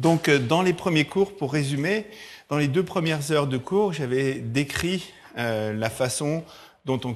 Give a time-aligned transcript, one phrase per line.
[0.00, 2.06] Donc, euh, dans les premiers cours, pour résumer,
[2.48, 6.42] dans les deux premières heures de cours, j'avais décrit euh, la façon
[6.86, 7.14] dont on,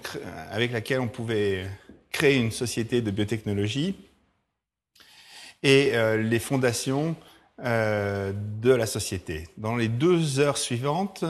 [0.50, 1.64] avec laquelle on pouvait
[2.12, 3.96] créer une société de biotechnologie
[5.62, 7.16] et euh, les fondations
[7.64, 9.48] euh, de la société.
[9.56, 11.24] Dans les deux heures suivantes,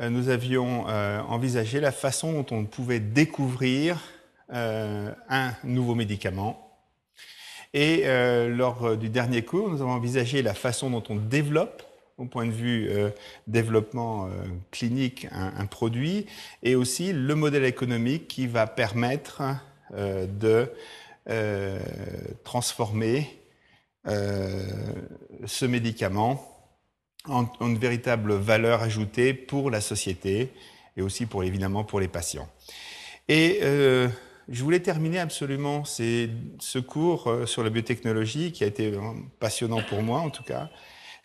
[0.00, 3.98] euh, nous avions euh, envisagé la façon dont on pouvait découvrir
[4.52, 6.65] euh, un nouveau médicament.
[7.74, 11.82] Et euh, lors du dernier cours, nous avons envisagé la façon dont on développe
[12.18, 13.10] au point de vue euh,
[13.46, 14.30] développement euh,
[14.70, 16.26] clinique un, produit
[16.62, 19.42] et aussi le modèle économique qui va permettre
[19.94, 20.72] euh, de
[21.28, 21.78] euh,
[22.44, 23.38] transformer
[24.06, 24.62] euh,
[25.44, 26.42] ce médicament
[27.26, 30.52] en, une véritable valeur ajoutée pour la société
[30.96, 32.48] et aussi pour évidemment pour les patients.
[33.28, 34.08] Euh,
[34.48, 38.92] je voulais terminer absolument ce cours euh, sur la biotechnologie qui a été
[39.40, 40.70] passionnant pour moi en tout cas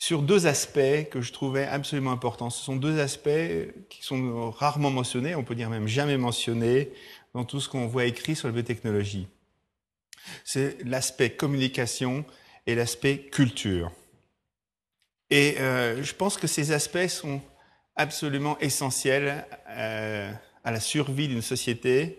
[0.02, 2.50] sur deux aspects que je trouvais absolument importants.
[2.50, 3.30] Ce sont deux aspects
[3.88, 6.92] qui sont rarement mentionnés, on peut dire même jamais mentionnés
[7.36, 9.28] dans tout ce qu'on voit écrit sur la biotechnologie.
[10.44, 12.26] C'est l'aspect communication
[12.66, 13.92] et l'aspect culture.
[15.30, 17.40] Et euh, je pense que ces aspects sont
[17.96, 20.32] absolument essentiels euh,
[20.64, 22.18] à la survie d'une société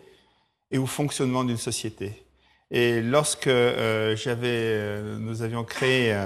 [0.73, 2.25] et au fonctionnement d'une société.
[2.71, 6.17] Et lorsque euh, j'avais, euh, nous avions créé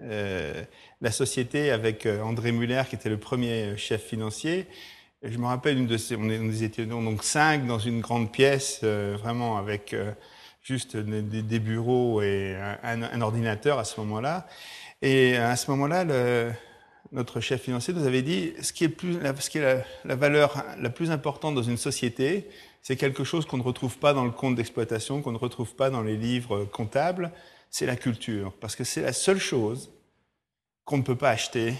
[0.00, 0.64] euh,
[1.00, 4.66] la société avec André Muller, qui était le premier chef financier.
[5.22, 9.56] je me rappelle une de ces, on, étions donc cinq dans une grande pièce, vraiment
[9.56, 9.94] avec
[10.62, 14.48] juste des, bureaux et un, ordinateur à ce moment-là.
[15.02, 16.04] Et à ce moment-là,
[17.12, 20.64] notre chef financier nous avait dit ce qui est, plus, ce qui est la valeur
[20.80, 22.48] la plus importante dans une société,
[22.82, 25.88] c'est quelque chose qu'on ne retrouve pas dans le compte d'exploitation, qu'on ne retrouve pas
[25.88, 27.32] dans les livres comptables,
[27.70, 28.52] c'est la culture.
[28.60, 29.90] Parce que c'est la seule chose
[30.84, 31.74] qu'on ne peut pas acheter.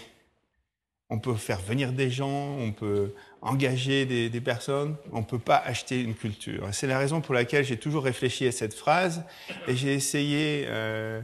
[1.10, 5.56] On peut faire venir des gens, on peut engager des, personnes, on ne peut pas
[5.56, 6.66] acheter une culture.
[6.72, 9.24] C'est la raison pour laquelle j'ai toujours réfléchi à cette phrase
[9.68, 11.20] et j'ai essayé, euh,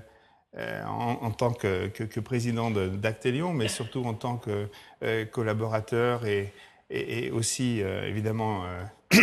[0.57, 4.69] euh, en, tant que, président d'Actelion, mais surtout en tant que
[5.03, 6.53] euh, collaborateur et,
[6.91, 8.85] et, et aussi, euh, évidemment, euh,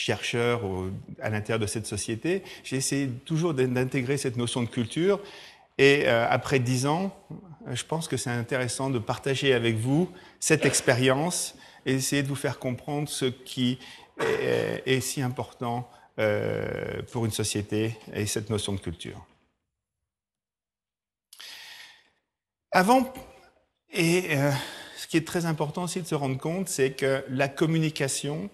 [0.00, 0.62] chercheur
[1.20, 5.20] à l'intérieur de cette société, j'ai essayé toujours d'intégrer cette notion de culture.
[5.78, 7.14] Et euh, après dix ans,
[7.70, 11.54] je pense que c'est intéressant de partager avec vous cette expérience
[11.86, 13.78] et essayer de vous faire comprendre ce qui
[14.20, 15.88] est, est si important
[16.20, 19.24] euh, pour une société et cette notion de culture.
[22.72, 23.10] Avant,
[23.90, 24.52] et euh,
[24.98, 28.50] ce qui est très important aussi de se rendre compte, c'est que la communication,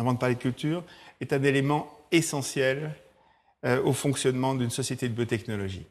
[0.00, 0.82] avant de parler de culture,
[1.20, 2.94] est un élément essentiel
[3.66, 5.86] euh, au fonctionnement d'une société de biotechnologie.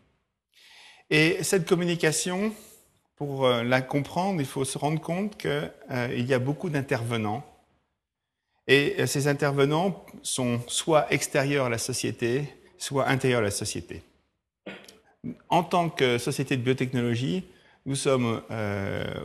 [1.12, 2.52] Et cette communication,
[3.16, 7.46] pour euh, la comprendre, il faut se rendre compte qu'il euh, y a beaucoup d'intervenants.
[8.68, 14.04] Et ces intervenants sont soit extérieurs à la société, soit intérieurs à la société.
[15.50, 17.46] En tant que société de biotechnologie,
[17.88, 18.44] nous sommes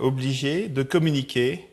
[0.00, 1.68] obligés de communiquer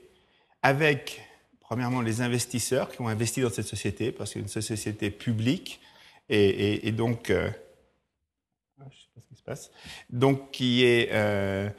[0.62, 1.22] avec
[1.72, 5.80] premièrement les investisseurs qui ont investi dans cette société, parce que une société publique,
[6.28, 7.50] et, donc, euh,
[8.78, 9.72] sais pas ce qui se passe,
[10.52, 11.70] qui est euh,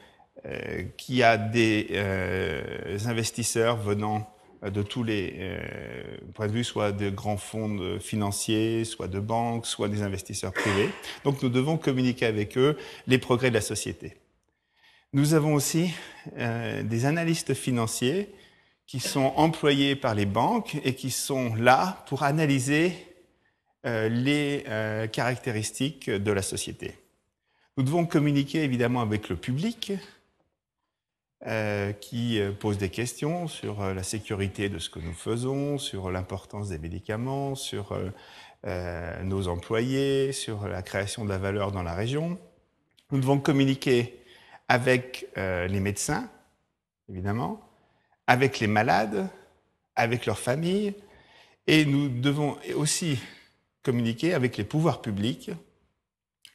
[0.47, 1.95] euh, qui a des
[3.05, 4.27] investisseurs venant
[4.63, 5.59] de tous les
[6.33, 10.89] points de vue, soit de grands fonds financiers, soit de banques, soit des investisseurs privés.
[11.23, 14.15] Donc nous devons communiquer avec eux les progrès de la société.
[15.13, 15.93] Nous avons aussi
[16.35, 18.33] des analystes financiers
[18.87, 23.13] qui sont employés par les banques et qui sont là pour analyser
[23.85, 26.95] euh, les euh, caractéristiques de la société.
[27.75, 29.91] Nous devons communiquer évidemment avec le public
[31.45, 36.69] euh, qui pose des questions sur la sécurité de ce que nous faisons, sur l'importance
[36.69, 37.97] des médicaments, sur
[39.23, 42.39] nos employés, sur la création de la valeur dans la région.
[43.11, 44.23] Nous devons communiquer
[44.69, 46.29] avec les médecins,
[47.09, 47.59] évidemment,
[48.27, 49.27] avec les malades,
[49.95, 50.93] avec leurs familles,
[51.67, 53.19] et nous devons aussi
[53.83, 55.51] communiquer avec les pouvoirs publics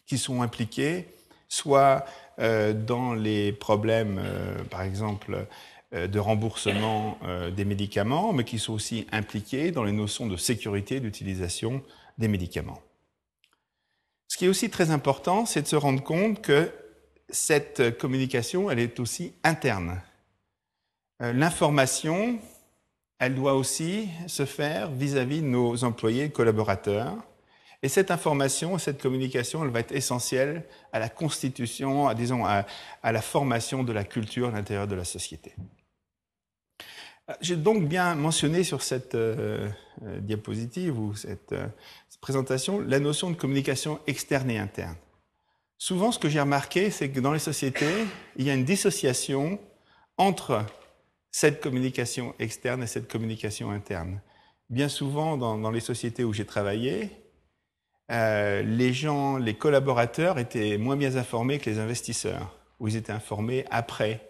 [0.07, 1.07] qui sont impliqués,
[1.49, 2.05] soit
[2.39, 5.47] euh, dans les problèmes, euh, par exemple,
[5.95, 7.19] euh, de remboursement
[7.57, 11.83] des médicaments, mais qui sont aussi impliqués dans les notions de sécurité d'utilisation
[12.19, 12.83] des médicaments.
[14.29, 16.71] Ce qui est aussi très important, c'est de se rendre compte que
[17.31, 20.03] cette communication, elle est aussi interne.
[21.23, 22.39] Euh, L'information,
[23.19, 27.17] elle doit aussi se faire vis-à-vis -vis de nos employés et collaborateurs.
[27.83, 32.67] Et cette information, cette communication, elle va être essentielle à la constitution, à, disons, à,
[33.05, 35.55] la formation de la culture à l'intérieur de la société.
[37.41, 39.69] J'ai donc bien mentionné sur cette euh,
[40.03, 41.55] euh, diapositive ou euh, cette,
[42.21, 44.97] présentation la notion de communication externe et interne.
[45.77, 48.07] Souvent, ce que j'ai remarqué, c'est que dans les sociétés,
[48.37, 49.61] il y a une dissociation
[50.17, 50.65] entre
[51.41, 54.21] cette communication externe et cette communication interne.
[54.71, 57.11] Bien souvent, dans, les sociétés où j'ai travaillé,
[58.11, 63.13] euh, les gens, les collaborateurs étaient moins bien informés que les investisseurs, ou ils étaient
[63.13, 64.21] informés après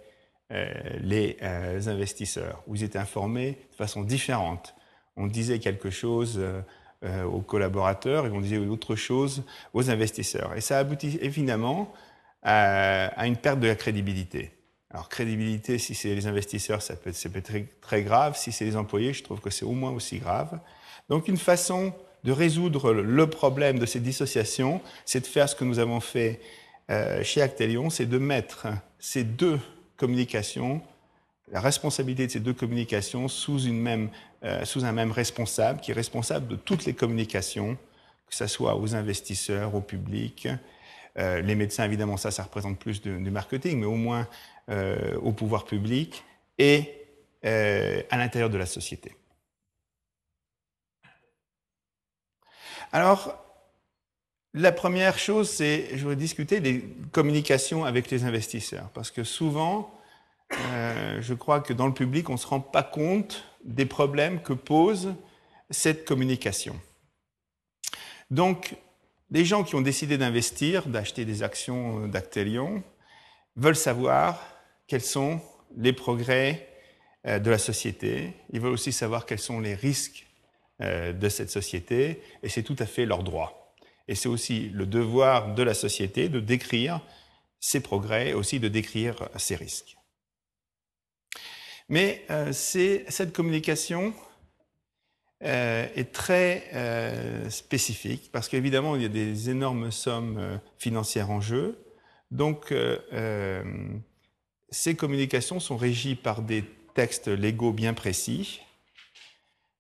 [0.53, 0.67] euh,
[1.01, 4.75] les euh, investisseurs, ou ils étaient informés de façon différente.
[5.17, 6.39] On disait quelque chose
[7.03, 10.55] aux collaborateurs et on disait autre chose aux investisseurs.
[10.57, 11.93] Et ça aboutit évidemment
[12.43, 14.58] à une perte de la crédibilité.
[14.91, 18.37] Alors, crédibilité, si c'est les investisseurs, ça peut être, très, très, grave.
[18.37, 20.59] Si c'est les employés, je trouve que c'est au moins aussi grave.
[21.11, 21.93] Donc, une façon
[22.25, 26.41] de résoudre le problème de ces dissociations, c'est de faire ce que nous avons fait
[26.91, 28.67] euh, chez Actelion, c'est de mettre
[28.99, 29.61] ces deux
[29.97, 30.81] communications,
[31.53, 34.09] la responsabilité de ces deux communications sous, une même,
[34.43, 37.77] euh, sous un même responsable, qui est responsable de toutes les communications,
[38.27, 40.49] que ce soit aux investisseurs, au public,
[41.19, 44.27] euh, les médecins, évidemment, ça, ça représente plus du marketing, mais au moins
[44.69, 46.25] au pouvoir public
[46.59, 46.99] et
[47.45, 49.15] euh, à l'intérieur de la société.
[52.91, 53.45] Alors,
[54.55, 56.83] la première chose, c'est, je voudrais discuter des
[57.13, 59.95] communications avec les investisseurs, parce que souvent,
[60.53, 64.43] euh, je crois que dans le public, on ne se rend pas compte des problèmes
[64.43, 65.15] que pose
[65.71, 66.75] cette communication.
[68.33, 68.75] Donc,
[69.31, 72.83] les gens qui ont décidé d'investir, d'acheter des actions d'Actelion,
[73.55, 74.58] veulent savoir
[74.89, 75.41] quels sont
[75.77, 76.69] les progrès
[77.27, 78.35] euh, de la société.
[78.51, 80.27] Ils veulent aussi savoir quels sont les risques
[80.81, 83.75] euh, de cette société, et c'est tout à fait leur droit.
[84.09, 87.01] Et c'est aussi le devoir de la société de décrire
[87.61, 89.97] ses progrès, aussi de décrire ses risques.
[91.91, 94.15] Mais euh, cette communication
[95.41, 101.79] est très spécifique parce qu'évidemment, il y a des énormes sommes financières en jeu.
[102.33, 102.75] Donc,
[104.71, 108.61] ces communications sont régies par des textes légaux bien précis.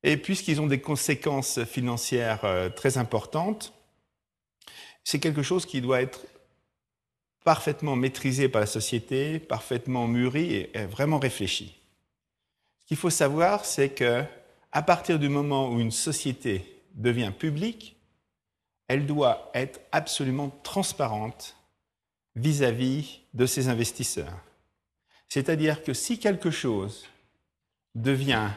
[0.02, 3.72] Et puisqu'ils ont des conséquences financières euh, très importantes,
[5.04, 6.26] c'est quelque chose qui doit être
[7.44, 11.74] parfaitement maîtrisé par la société, parfaitement mûri et vraiment réfléchi.
[12.80, 14.22] Ce qu'il faut savoir, c'est que
[14.70, 17.96] à partir du moment où une société devient publique,
[18.86, 21.56] elle doit être absolument transparente
[22.36, 24.47] vis-à-vis -vis de ses investisseurs.
[25.28, 27.06] C'est-à-dire que si quelque chose
[27.94, 28.48] devient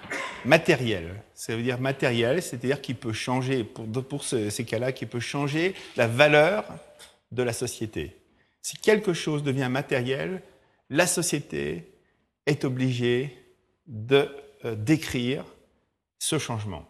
[0.45, 5.19] matériel, ça veut dire matériel, c'est-à-dire qu'il peut changer, pour, pour ces cas-là, qu'il peut
[5.19, 6.65] changer la valeur
[7.31, 8.15] de la société.
[8.61, 10.41] Si quelque chose devient matériel,
[10.89, 11.91] la société
[12.45, 13.37] est obligée
[13.87, 14.29] de
[14.65, 15.43] euh, décrire
[16.19, 16.87] ce changement.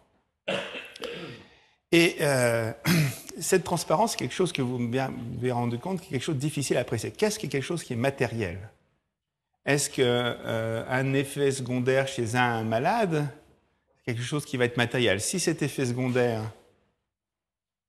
[1.90, 2.72] Et euh,
[3.40, 6.76] cette transparence, c'est quelque chose que vous avez rendu compte, qui quelque chose de difficile
[6.76, 7.10] à apprécier.
[7.10, 8.58] Qu'est-ce qui est quelque chose qui est matériel?
[9.64, 13.28] Est-ce qu'un euh, effet secondaire chez un malade,
[13.96, 15.20] c'est quelque chose qui va être matériel?
[15.20, 16.42] Si cet effet secondaire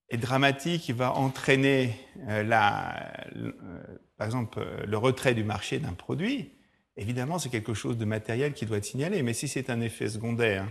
[0.09, 1.95] est dramatique, il va entraîner,
[2.27, 3.81] euh, euh,
[4.17, 6.51] par exemple, le retrait du marché d'un produit,
[6.95, 9.23] évidemment, c'est quelque chose de matériel qui doit être signalé.
[9.23, 10.69] Mais si c'est un effet secondaire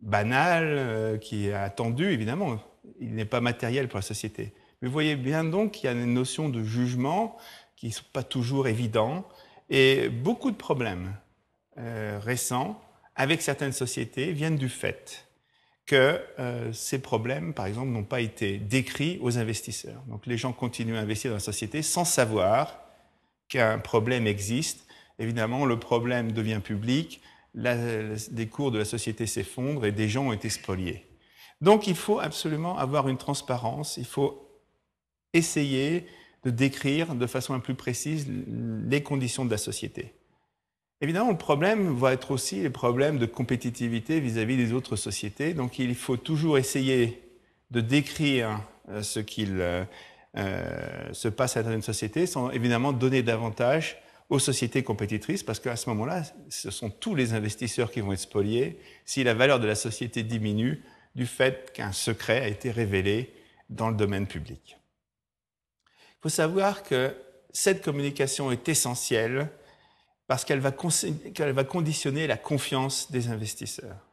[0.00, 2.60] banal, qui est attendu, évidemment,
[3.00, 4.52] il n'est pas matériel pour la société.
[4.80, 7.36] Mais vous voyez bien donc qu'il y a une notion de jugement
[7.76, 9.24] qui ne sont pas toujours évidents
[9.70, 11.14] et beaucoup de problèmes
[11.78, 12.80] euh, récents
[13.14, 15.26] avec certaines sociétés viennent du fait
[15.86, 20.02] que euh, ces problèmes, par exemple, n'ont pas été décrits aux investisseurs.
[20.06, 22.78] Donc les gens continuent à investir dans la société sans savoir
[23.48, 24.86] qu'un problème existe.
[25.18, 27.20] Évidemment, le problème devient public,
[27.54, 31.06] les cours de la société s'effondrent et des gens ont été spoliés.
[31.60, 34.48] Donc il faut absolument avoir une transparence, il faut
[35.32, 36.06] essayer
[36.44, 38.26] de décrire de façon plus précise
[38.88, 40.14] les conditions de la société.
[41.00, 45.54] Évidemment, le problème va être aussi les problèmes de compétitivité vis-à-vis des autres sociétés.
[45.54, 47.22] Donc, il faut toujours essayer
[47.70, 49.84] de décrire euh, ce qu'il euh,
[50.36, 55.76] euh, se passe à une société sans évidemment donner davantage aux sociétés compétitrices, parce qu'à
[55.76, 59.66] ce moment-là, ce sont tous les investisseurs qui vont être spoliés si la valeur de
[59.66, 60.82] la société diminue
[61.14, 63.32] du fait qu'un secret a été révélé
[63.70, 64.76] dans le domaine public.
[66.18, 67.14] Il faut savoir que
[67.52, 69.50] cette communication est essentielle
[70.26, 74.08] parce qu'elle va, va, conditionner la confiance des investisseurs.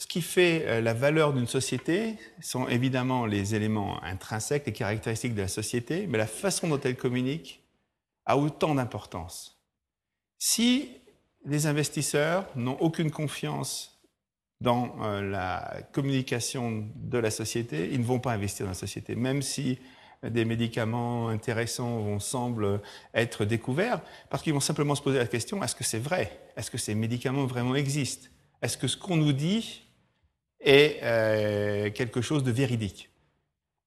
[0.00, 5.34] ce qui fait euh, la valeur d'une société sont évidemment les éléments intrinsèques, les caractéristiques
[5.34, 7.62] de la société, mais la façon dont elle communique
[8.24, 9.60] a autant d'importance.
[10.38, 10.96] Si
[11.44, 13.99] les investisseurs n'ont aucune confiance
[14.60, 19.14] dans euh, la communication de la société, ils ne vont pas investir dans la société,
[19.14, 19.78] même si
[20.22, 22.80] des médicaments intéressants vont, semblent
[23.14, 26.38] être découverts, parce qu'ils vont simplement se poser la question, est-ce que c'est vrai?
[26.56, 28.28] Est-ce que ces médicaments vraiment existent?
[28.60, 29.82] Est-ce que ce qu'on nous dit
[30.60, 33.08] est euh, quelque chose de véridique?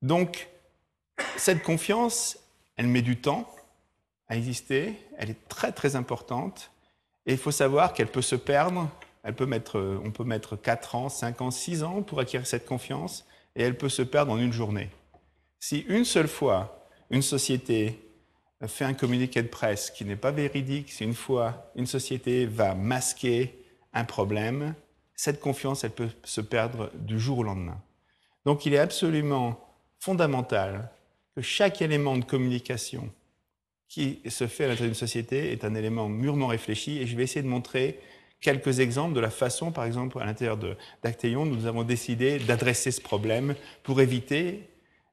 [0.02, 0.50] Donc,
[1.38, 2.40] cette confiance,
[2.76, 3.48] elle met du temps
[4.28, 6.72] à exister, elle est très très importante,
[7.28, 8.90] et il faut savoir qu'elle peut se perdre,
[9.24, 12.66] elle peut mettre, on peut mettre 4 ans, 5 ans, 6 ans pour acquérir cette
[12.66, 13.26] confiance,
[13.56, 14.90] et elle peut se perdre en une journée.
[15.60, 18.00] Si une seule fois, une société
[18.68, 22.76] fait un communiqué de presse qui n'est pas véridique, si une fois une société va
[22.76, 23.64] masquer
[23.94, 24.74] un problème,
[25.16, 27.82] cette confiance, elle peut se perdre du jour au lendemain.
[28.46, 29.60] Donc il est absolument
[30.00, 30.90] fondamental
[31.36, 33.10] que chaque élément de communication
[33.88, 37.24] qui se fait à l'intérieur d'une société est un élément mûrement réfléchi et je vais
[37.24, 38.00] essayer de montrer
[38.44, 40.60] quelques exemples de la façon, par exemple, à l'intérieur
[41.02, 44.70] d'Acteion, nous avons décidé d'adresser ce problème pour éviter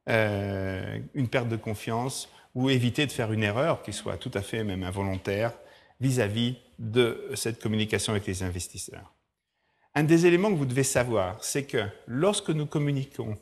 [0.08, 4.42] euh, une perte de confiance ou éviter de faire une erreur qui soit tout à
[4.42, 5.52] fait même involontaire
[6.00, 9.14] vis à -vis de cette communication avec les investisseurs.
[9.94, 13.38] Un des éléments que vous devez savoir, c'est que lorsque nous communiquons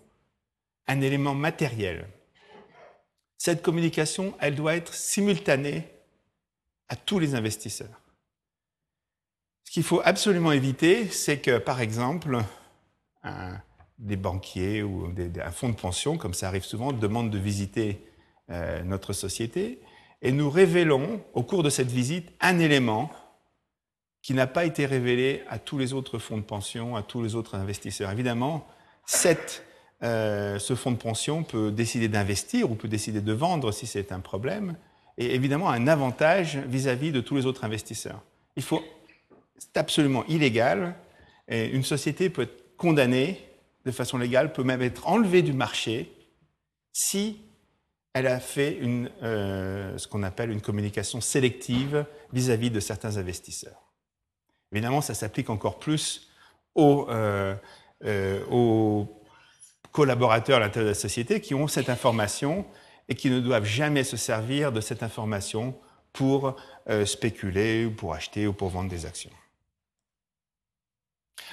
[0.87, 2.07] un élément matériel,
[3.39, 5.85] cette communication, elle doit être simultanée
[6.89, 8.08] à tous les investisseurs.
[9.69, 12.39] Ce qu'il faut absolument éviter, c'est que, par exemple,
[13.99, 15.13] des banquiers ou
[15.45, 18.03] un fonds de pension, comme ça arrive souvent, demandent de visiter
[18.49, 19.83] euh, notre société
[20.23, 23.11] et nous révélons, au cours de cette visite, un élément
[24.23, 27.35] qui n'a pas été révélé à tous les autres fonds de pension, à tous les
[27.35, 28.11] autres investisseurs.
[28.11, 28.67] Évidemment,
[30.03, 34.13] euh, ce fonds de pension peut décider d'investir ou peut décider de vendre si c'est
[34.13, 34.79] un problème,
[35.19, 38.23] et évidemment un avantage vis-à-vis de tous les autres investisseurs.
[38.57, 38.83] Il faut,
[39.59, 40.95] c'est absolument illégal,
[41.49, 43.45] et une société peut être condamnée
[43.85, 46.13] de façon légale, peut même être enlevée du marché
[46.93, 47.41] si
[48.13, 48.79] elle a fait
[49.23, 53.93] euh, ce qu'on appelle une communication sélective vis à -vis de certains investisseurs.
[54.73, 56.29] Évidemment, ça s'applique encore plus
[56.77, 57.55] euh,
[58.05, 59.07] euh, aux,
[59.93, 62.67] collaborateurs à l'intérieur de la société qui ont cette information
[63.09, 65.75] et qui ne doivent jamais se servir de cette information
[66.13, 66.57] pour
[67.05, 69.31] spéculer, ou pour acheter ou pour vendre des actions.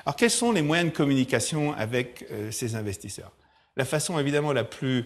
[0.06, 3.32] Alors, quels sont les moyens de communication avec ces investisseurs?
[3.78, 5.06] La façon évidemment la plus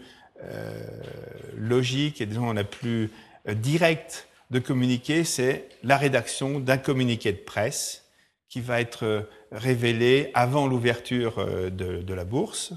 [1.57, 3.09] logique et disons la plus
[3.48, 8.09] directe de communiquer, c'est la rédaction d'un communiqué de presse
[8.50, 9.21] qui va être euh,
[9.51, 12.74] révélé avant l'ouverture euh, de, la bourse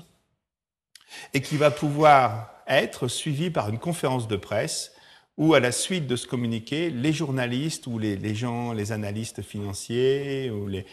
[1.33, 4.93] et qui va pouvoir être suivi par une conférence de presse
[5.39, 10.51] où, à la suite de ce communiqué, les journalistes ou les, gens, les analystes financiers
[10.51, 10.85] ou les,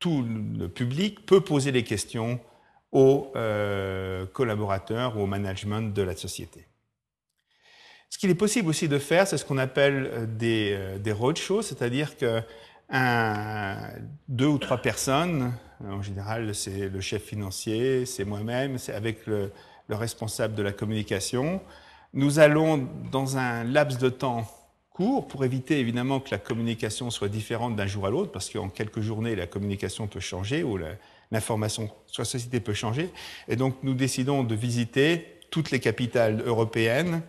[0.00, 0.24] tout
[0.58, 2.40] le public peut poser des questions
[2.90, 6.66] aux euh, collaborateurs ou au management de la société.
[8.08, 12.16] Ce qu'il est possible aussi de faire, c'est ce qu'on appelle des, des roadshows, c'est-à-dire
[12.16, 12.42] que
[14.28, 15.52] deux ou trois personnes,
[15.84, 19.52] en général c'est le chef financier, c'est moi-même, c'est avec le,
[19.88, 21.60] responsable de la communication.
[22.14, 24.46] Nous allons dans un laps de temps
[25.00, 29.00] pour éviter évidemment que la communication soit différente d'un jour à l'autre, parce qu'en quelques
[29.00, 30.78] journées la communication peut changer ou
[31.30, 33.10] l'information sur la société peut changer.
[33.48, 37.22] Et donc nous décidons de visiter toutes les capitales européennes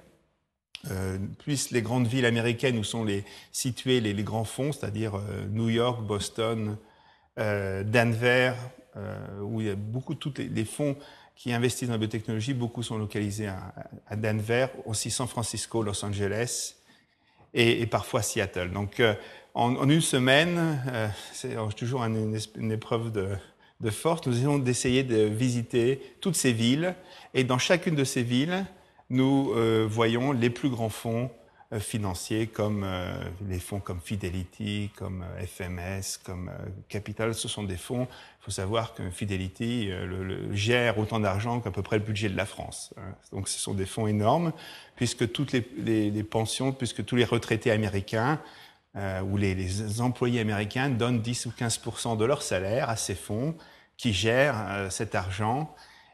[0.89, 3.05] euh, plus les grandes villes américaines où sont
[3.51, 6.77] situés les, grands fonds, c'est-à-dire euh, New York, Boston,
[7.37, 8.53] euh, Denver,
[9.41, 10.97] où il y a beaucoup, tous les, fonds
[11.37, 16.75] qui investissent dans la biotechnologie, beaucoup sont localisés à, Denver, aussi San Francisco, Los Angeles
[17.53, 18.71] et, parfois Seattle.
[18.71, 19.01] Donc
[19.53, 20.81] en, une semaine,
[21.33, 23.29] c'est toujours une, épreuve de,
[23.81, 26.95] de force, nous essayons d'essayer de visiter toutes ces villes
[27.33, 28.65] et dans chacune de ces villes,
[29.09, 31.40] nous euh, voyons les plus grands fonds euh,
[31.79, 33.13] financiers comme euh,
[33.47, 36.51] les fonds comme Fidelity, comme FMS, comme
[36.89, 37.33] Capital.
[37.33, 38.07] Ce sont des fonds,
[38.41, 42.37] il faut savoir que Fidelity le, gère autant d'argent qu'à peu près le budget de
[42.37, 42.93] la France.
[42.97, 43.15] Hein.
[43.31, 44.53] Donc ce sont des fonds énormes,
[44.95, 48.39] puisque toutes les, pensions, puisque tous les retraités américains
[48.95, 51.79] ou les, employés américains donnent 10 ou 15
[52.17, 53.55] de leur salaire à ces fonds
[53.95, 55.73] qui gèrent cet argent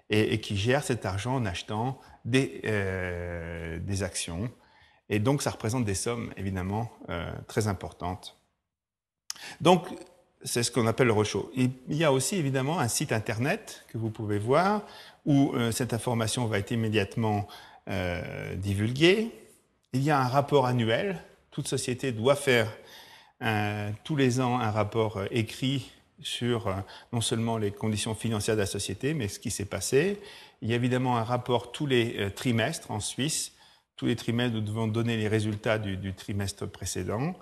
[0.09, 4.49] et, et, qui gèrent cet argent en achetant des, euh, des actions.
[5.09, 8.37] Et donc, ça représente des sommes, évidemment, euh, très importantes.
[9.61, 9.87] Donc,
[10.43, 11.51] c'est ce qu'on appelle le roadshow.
[11.55, 14.81] Il y a aussi évidemment un site internet que vous pouvez voir
[15.25, 17.47] où euh, cette information va être immédiatement
[17.87, 19.31] euh, divulguée.
[19.93, 21.21] Il y a un rapport annuel.
[21.51, 22.71] Toute société doit faire
[24.03, 26.73] tous les ans un rapport écrit sur
[27.13, 30.19] non seulement les conditions financières de la société, mais ce qui s'est passé.
[30.63, 33.53] Il y a évidemment un rapport tous les trimestres en Suisse.
[33.97, 37.35] Tous les trimestres, nous devons donner les résultats du, du trimestre précédent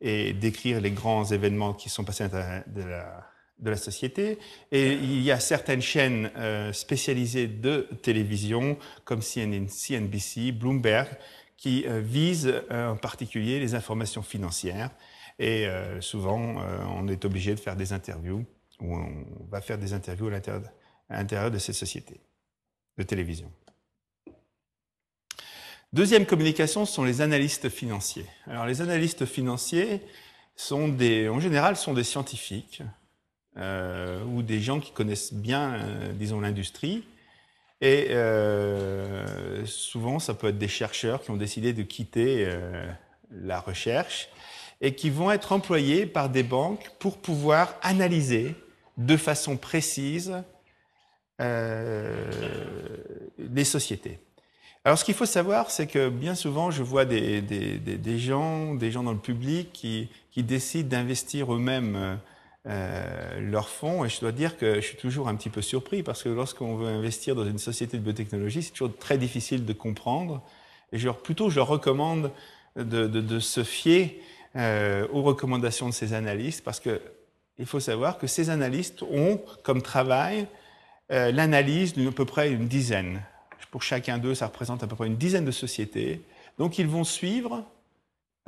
[0.00, 4.38] et décrire les grands événements qui sont passés de la, de la société.
[4.72, 11.08] Et il y a certaines chaînes euh, spécialisées de télévision, comme CNN, CNBC, Bloomberg,
[11.56, 14.90] qui euh, visent euh, en particulier les informations financières.
[15.42, 15.68] Et
[16.00, 16.56] souvent,
[16.94, 18.44] on est obligé de faire des interviews,
[18.78, 22.20] ou on va faire des interviews à l'intérieur de ces sociétés
[22.98, 23.50] de télévision.
[25.92, 28.26] Deuxième communication sont les analystes financiers.
[28.46, 30.00] Alors les analystes financiers
[30.54, 32.84] sont en général, sont des scientifiques
[33.56, 37.02] euh, ou des gens qui connaissent bien, euh, disons, l'industrie.
[37.80, 42.48] Et euh, souvent, ça peut être des chercheurs qui ont décidé de quitter
[43.32, 44.28] la recherche
[44.80, 48.54] et qui vont être employés par des banques pour pouvoir analyser
[48.96, 50.40] de façon précise
[51.40, 52.14] les
[53.64, 54.20] sociétés.
[54.84, 57.42] Alors, ce qu'il faut savoir, c'est que bien souvent, je vois des,
[58.18, 62.18] gens, des gens dans le public qui, décident d'investir eux-mêmes
[62.66, 64.06] euh, leurs fonds.
[64.06, 66.76] Et je dois dire que je suis toujours un petit peu surpris parce que lorsqu'on
[66.76, 70.42] veut investir dans une société de biotechnologie, c'est toujours très difficile de comprendre.
[70.92, 72.32] Et je, plutôt, je leur recommande
[72.76, 74.18] de, de, de se fier
[74.56, 77.00] euh, aux recommandations de ces analystes parce que
[77.58, 80.46] il faut savoir que ces analystes ont comme travail
[81.12, 83.22] euh, l'analyse d'une à peu près une dizaine
[83.70, 86.20] pour chacun d'eux, ça représente à peu près une dizaine de sociétés.
[86.58, 87.64] Donc ils vont suivre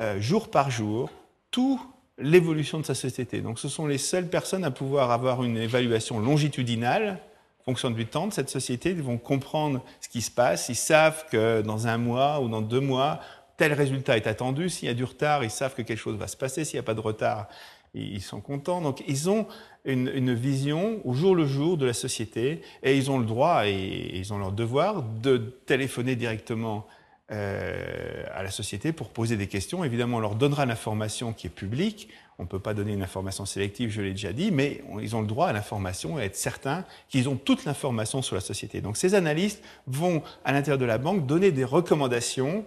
[0.01, 1.11] euh, jour par jour
[1.51, 1.81] toute
[2.19, 3.41] l'évolution de sa société.
[3.41, 7.19] Donc ce sont les seules personnes à pouvoir avoir une évaluation longitudinale
[7.61, 8.91] en fonction du temps de cette société.
[8.91, 10.69] Ils vont comprendre ce qui se passe.
[10.69, 13.21] Ils savent que dans un mois ou dans deux mois,
[13.57, 14.69] tel résultat est attendu.
[14.69, 16.65] S'il y a du retard, ils savent que quelque chose va se passer.
[16.65, 17.49] S'il n'y a pas de retard,
[17.95, 18.81] ils sont contents.
[18.81, 19.47] Donc ils ont
[19.85, 24.13] une, vision au jour le jour de la société et ils ont le droit et
[24.15, 26.87] ils ont leur devoir de téléphoner directement
[27.31, 29.85] euh, à la société pour poser des questions.
[29.85, 32.09] Évidemment, on leur donnera l'information qui est publique.
[32.39, 35.21] On ne peut pas donner une information sélective, je l'ai déjà dit, mais ils ont
[35.21, 38.81] le droit à l'information et être certains qu'ils ont toute l'information sur la société.
[38.81, 42.65] Donc ces analystes vont, à l'intérieur de la banque, donner des recommandations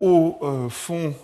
[0.00, 1.14] aux euh, fonds,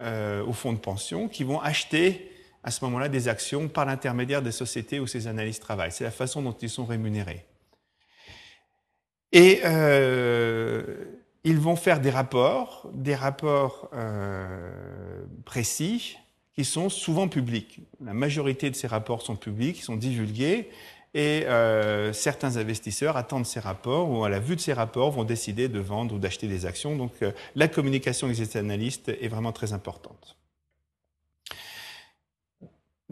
[0.00, 2.31] euh, aux fonds de pension qui vont acheter
[2.64, 5.92] à ce moment-là des actions par l'intermédiaire des sociétés où ces analystes travaillent.
[5.92, 7.44] C'est la façon dont ils sont rémunérés.
[9.32, 10.82] Et euh,
[11.44, 16.18] ils vont faire des rapports, des rapports euh, précis
[16.54, 17.80] qui sont souvent publics.
[18.04, 20.68] La majorité de ces rapports sont publics, ils sont divulgués,
[21.14, 25.24] et euh, certains investisseurs attendent ces rapports ou à la vue de ces rapports vont
[25.24, 26.96] décider de vendre ou d'acheter des actions.
[26.96, 30.36] Donc euh, la communication avec ces analystes est vraiment très importante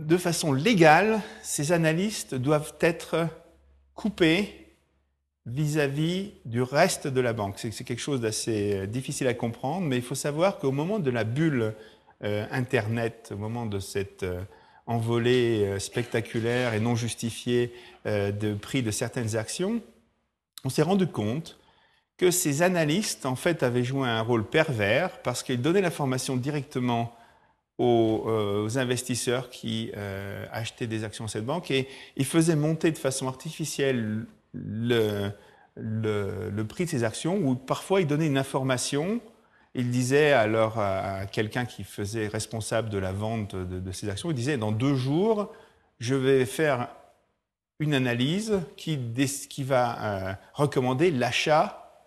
[0.00, 3.28] de façon légale, ces analystes doivent être
[3.94, 4.74] coupés
[5.46, 7.58] vis-à-vis du reste de la banque.
[7.58, 11.10] C'est quelque chose d'assez euh, difficile à comprendre, mais il faut savoir qu'au moment de
[11.10, 11.74] la bulle
[12.22, 14.42] euh, Internet, au moment de cette euh,
[14.86, 17.72] envolée spectaculaire et non justifiée
[18.04, 19.80] de prix de certaines actions,
[20.64, 21.60] on s'est rendu compte
[22.16, 27.14] que ces analystes, en fait, avaient joué un rôle pervers parce qu'ils donnaient l'information directement
[27.80, 32.90] euh, aux, investisseurs qui euh, achetaient des actions de cette banque et ils faisaient monter
[32.90, 35.30] de façon artificielle le,
[35.76, 39.22] le, prix de ces actions ou parfois ils donnaient une information.
[39.74, 44.34] Ils disaient alors à, quelqu'un qui faisait responsable de la vente de, ces actions, il
[44.34, 45.50] disait dans deux jours,
[46.00, 46.88] je vais faire
[47.78, 48.98] une analyse qui,
[49.48, 52.04] qui va euh, recommander l'achat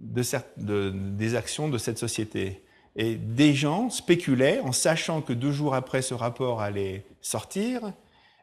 [0.00, 0.22] de,
[0.56, 2.65] de, des actions de cette société.
[2.96, 7.92] Et des gens spéculaient en sachant que deux jours après ce rapport allait sortir.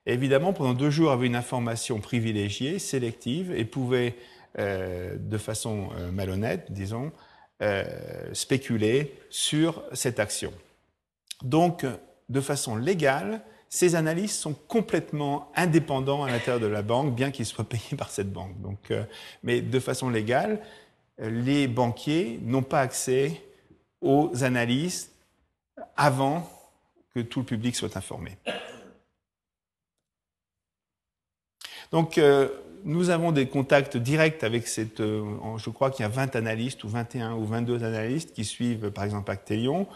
[0.06, 4.16] évidemment, pendant deux jours, avaient une information privilégiée, sélective, et pouvaient,
[4.60, 7.12] euh, de façon euh, malhonnête, disons,
[7.64, 7.84] euh,
[8.34, 10.54] spéculer sur cette action.
[11.42, 11.86] Donc,
[12.30, 17.48] de façon légale, ces analystes sont complètement indépendants à l'intérieur de la banque, bien qu'ils
[17.48, 18.62] soient payés par cette banque.
[18.62, 18.94] Donc,
[19.42, 20.60] mais de façon légale,
[21.18, 23.42] les banquiers n'ont pas accès
[24.04, 25.12] aux analyses
[25.96, 26.50] avant
[27.16, 28.38] que tout le public soit informé.
[31.92, 32.50] Donc, euh,
[32.86, 35.24] nous avons des contacts directs avec cette, euh,
[35.58, 39.04] je crois qu'il y a 20 analystes ou 21 ou 22 analystes qui suivent par
[39.04, 39.88] exemple Actelion.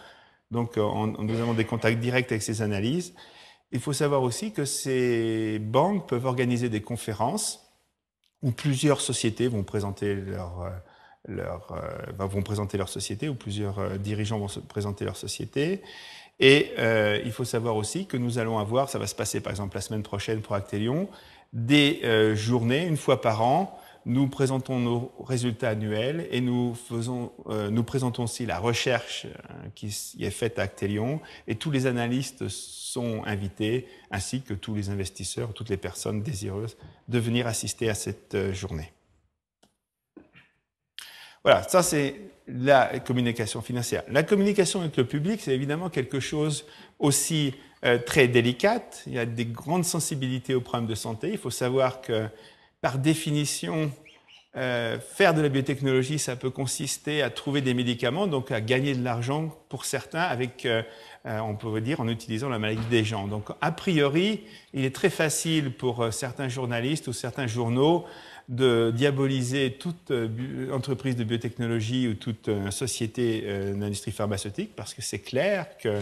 [0.52, 0.84] Donc, euh,
[1.20, 3.14] nous avons des contacts directs avec ces analyses.
[3.74, 7.68] il faut savoir aussi que ces banques peuvent organiser des conférences
[8.42, 10.16] où plusieurs sociétés vont présenter
[11.28, 11.82] leur,
[12.18, 15.82] leur, vont présenter leur société, ou plusieurs dirigeants vont présenter leur société.
[16.40, 19.52] Et euh, il faut savoir aussi que nous allons avoir, ça va se passer par
[19.52, 21.10] exemple la semaine prochaine pour Actelion,
[21.54, 27.34] des euh, journées, une fois par an, nous présentons nos résultats annuels et nous, faisons,
[27.48, 29.28] euh, nous présentons aussi la recherche
[29.76, 29.88] qui
[30.20, 35.54] est faite à Actelion et tous les analystes sont invités ainsi que tous les investisseurs,
[35.54, 36.78] toutes les personnes désireuses
[37.10, 38.94] de venir assister à cette journée.
[41.48, 42.16] Voilà, ça c'est
[42.50, 44.04] la communication financière.
[44.10, 46.66] La communication avec le public, c'est évidemment quelque chose
[47.00, 47.54] aussi
[47.86, 49.04] euh, très délicate.
[49.08, 51.30] Il y a des grandes sensibilités aux problèmes de santé.
[51.32, 52.28] Il faut savoir que,
[52.82, 53.90] par définition,
[54.58, 58.94] euh, faire de la biotechnologie, ça peut consister à trouver des médicaments, donc à gagner
[58.94, 60.84] de l'argent pour certains avec, euh,
[61.24, 63.26] on peut dire, en utilisant la maladie des gens.
[63.26, 64.42] Donc, a priori,
[64.74, 68.06] il est très facile pour certains journalistes ou certains journaux
[68.48, 74.94] de diaboliser toute euh, entreprise de biotechnologie ou toute euh, société euh, d'industrie pharmaceutique parce
[74.94, 76.02] que c'est clair que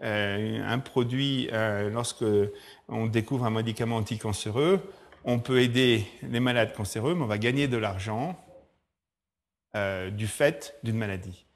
[0.00, 1.48] un produit,
[1.92, 2.24] lorsque
[2.88, 4.80] on découvre un médicament anticancéreux,
[5.24, 8.36] on peut aider les malades cancéreux, mais on va gagner de l'argent
[10.12, 11.46] du fait d'une maladie.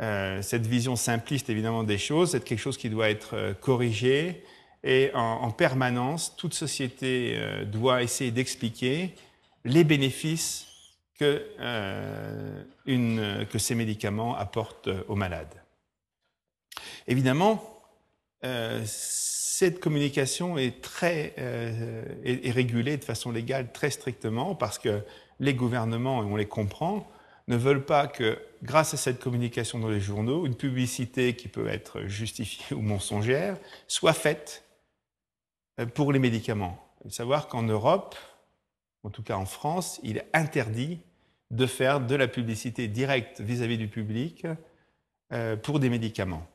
[0.00, 4.44] cette vision simpliste, évidemment, des choses, c'est quelque chose qui doit être corrigé
[4.82, 9.14] et en permanence, toute société doit essayer d'expliquer
[9.64, 10.66] les bénéfices
[11.18, 12.64] que, euh,
[13.44, 15.62] que ces médicaments apportent aux malades.
[17.06, 17.82] Évidemment,
[18.44, 25.02] euh, cette communication est, très, euh, est, régulée de façon légale très strictement parce que
[25.40, 27.06] les gouvernements, et on les comprend,
[27.48, 31.68] ne veulent pas que, grâce à cette communication dans les journaux, une publicité qui peut
[31.68, 34.64] être justifiée ou mensongère soit faite
[35.94, 36.82] pour les médicaments.
[37.00, 38.16] Il faut savoir qu'en Europe,
[39.04, 41.00] en tout cas en France, il est interdit
[41.50, 44.46] de faire de la publicité directe vis-à-vis du public
[45.32, 46.46] euh, pour des médicaments.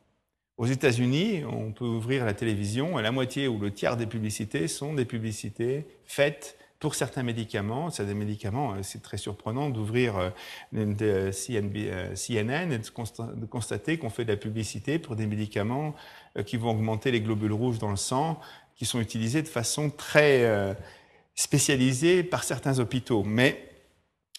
[0.57, 4.69] Aux États-Unis, on peut ouvrir la télévision et la moitié ou le tiers des publicités
[4.69, 7.89] sont des publicités faites pour certains médicaments.
[7.89, 14.23] C'est des médicaments, euh, c'est très surprenant d'ouvrir euh, CNN et de constater qu'on fait
[14.23, 15.93] de la publicité pour des médicaments
[16.45, 18.39] qui vont augmenter les globules rouges dans le sang,
[18.75, 20.75] qui sont utilisés de façon très
[21.35, 23.23] spécialisé par certains hôpitaux.
[23.23, 23.69] Mais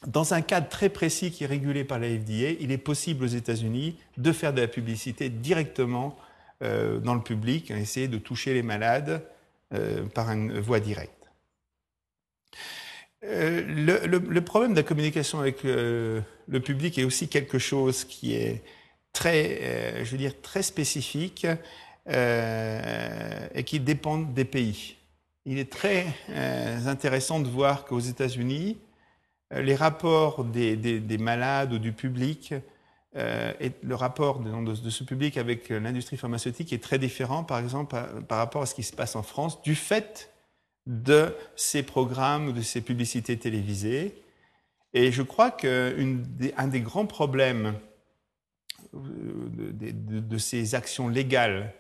[0.06, 3.28] dans un cadre très précis qui est régulé par la FDA, il est possible aux
[3.28, 6.16] États-Unis de faire de la publicité directement
[6.62, 9.22] euh, dans le public, essayer de toucher les malades
[9.74, 11.12] euh, par une voie directe.
[13.24, 16.22] Euh, le, problème de la communication avec le
[16.62, 18.62] public est aussi quelque chose qui est
[19.12, 21.46] très, je veux dire, très spécifique
[22.06, 24.95] et qui dépend des pays
[25.46, 28.78] il est très euh, intéressant de voir qu'aux États-Unis,
[29.52, 32.52] euh, les rapports des, malades ou du public,
[33.14, 37.96] euh, le rapport de, ce public avec l'industrie pharmaceutique est très différent, par exemple,
[38.28, 40.32] par, rapport à ce qui se passe en France, du fait
[40.86, 44.20] de ces programmes ou de ces publicités télévisées.
[44.94, 47.74] Et je crois qu'un des, des grands problèmes
[48.92, 51.72] de ces actions légales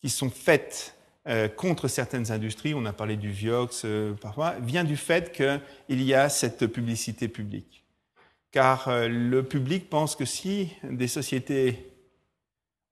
[0.00, 0.95] qui sont faites
[1.28, 6.02] euh, contre certaines industries, on a parlé du Vioxx euh, parfois, vient du fait qu'il
[6.02, 7.84] y a cette publicité publique.
[8.52, 11.92] Car euh, le public pense que si des sociétés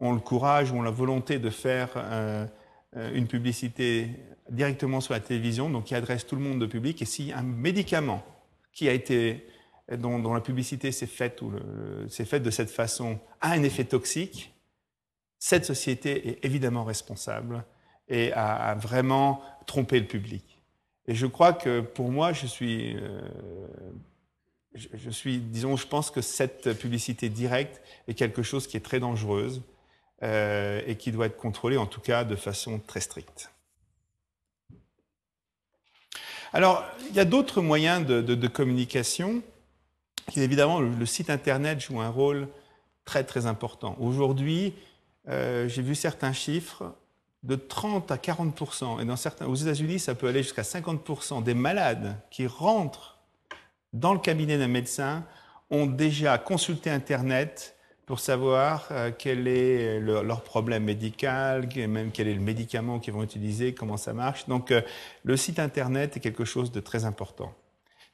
[0.00, 1.90] ont le courage ou ont la volonté de faire
[2.94, 4.08] une publicité
[4.50, 7.42] directement sur la télévision, donc qui adresse tout le monde de public, et si un
[7.42, 8.22] médicament
[8.72, 9.46] qui a été
[9.96, 11.52] dont, la publicité s'est faite, ou
[12.08, 14.52] faite de cette façon a un effet toxique,
[15.38, 17.64] cette société est évidemment responsable
[18.08, 20.62] et à, vraiment tromper le public.
[21.06, 23.20] Et je crois que pour moi, je suis, euh,
[24.74, 29.00] je, suis, disons, je pense que cette publicité directe est quelque chose qui est très
[29.00, 29.62] dangereuse
[30.22, 33.50] euh, et qui doit être contrôlé, en tout cas, de façon très stricte.
[36.54, 39.42] Alors, il y a d'autres moyens de, de, communication.
[40.36, 42.48] évidemment, le, site Internet joue un rôle
[43.04, 43.96] très, très important.
[43.98, 44.72] Aujourd'hui,
[45.28, 46.94] euh, j'ai vu certains chiffres
[47.44, 51.54] de 30 à 40% et dans certains, aux États-Unis, ça peut aller jusqu'à 50% des
[51.54, 53.18] malades qui rentrent
[53.92, 55.24] dans le cabinet d'un médecin
[55.70, 57.76] ont déjà consulté Internet
[58.06, 63.22] pour savoir euh, quel est leur problème médical, même quel est le médicament qu'ils vont
[63.22, 64.46] utiliser, comment ça marche.
[64.46, 64.82] Donc, euh,
[65.22, 67.54] le site Internet est quelque chose de très important.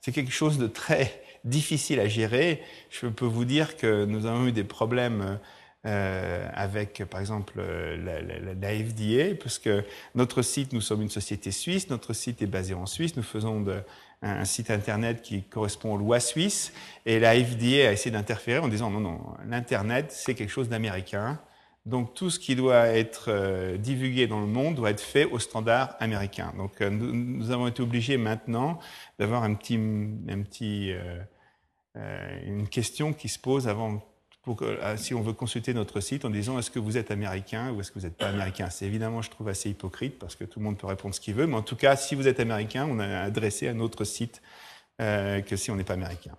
[0.00, 2.62] C'est quelque chose de très difficile à gérer.
[2.90, 5.38] Je peux vous dire que nous avons eu des problèmes
[5.84, 9.34] avec, par exemple, la, la, la, FDA,
[10.14, 13.64] notre site, nous sommes une société suisse, notre site est basé en Suisse, nous faisons
[14.22, 16.72] un, site internet qui correspond aux lois suisses,
[17.06, 21.40] et la FDA a essayé d'interférer en disant non, non, l'internet, c'est quelque chose d'américain.
[21.86, 25.38] Donc tout ce qui doit être euh, divulgué dans le monde doit être fait au
[25.38, 26.52] standard américain.
[26.56, 28.78] Donc euh, nous, avons été obligés maintenant
[29.18, 34.02] d'avoir un petit, un petit, euh, une question qui se pose avant
[34.42, 37.72] pour que, si on veut consulter notre site en disant est-ce que vous êtes américain
[37.72, 38.70] ou est-ce que vous n'êtes pas américain?
[38.70, 41.34] C'est évidemment, je trouve, assez hypocrite parce que tout le monde peut répondre ce qu'il
[41.34, 44.40] veut, mais en tout cas, si vous êtes américain, on a adressé un autre site
[45.00, 46.36] euh, que si on n'est pas américain.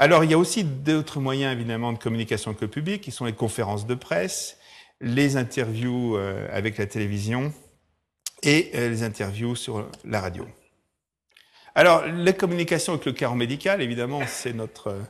[0.00, 3.24] Alors, il y a aussi d'autres moyens, évidemment, de communication avec le public, qui sont
[3.24, 4.56] les conférences de presse,
[5.00, 7.52] les interviews euh, avec la télévision
[8.44, 10.46] et euh, les interviews sur la radio.
[11.74, 15.00] Alors, la communication avec le carreau médical, évidemment, c'est notre euh,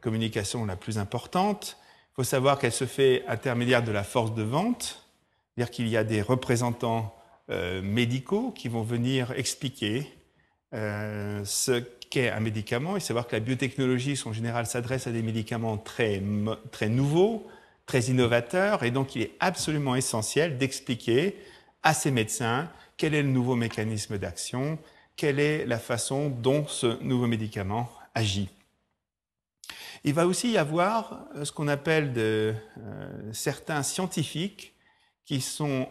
[0.00, 1.76] communication la plus importante.
[2.12, 5.06] Il faut savoir qu'elle se fait intermédiaire de la force de vente,
[5.54, 7.14] c'est-à-dire qu'il y a des représentants
[7.50, 10.06] euh, médicaux qui vont venir expliquer
[10.74, 15.22] euh, ce qu'est un médicament et savoir que la biotechnologie, en général, s'adresse à des
[15.22, 16.22] médicaments très,
[16.70, 17.46] très nouveaux,
[17.84, 21.36] très innovateurs, et donc il est absolument essentiel d'expliquer
[21.82, 24.78] à ces médecins quel est le nouveau mécanisme d'action,
[25.16, 28.48] quelle est la façon dont ce nouveau médicament agit.
[30.04, 34.74] Il va aussi y avoir euh, ce qu'on appelle de, euh, certains scientifiques
[35.24, 35.88] qui sont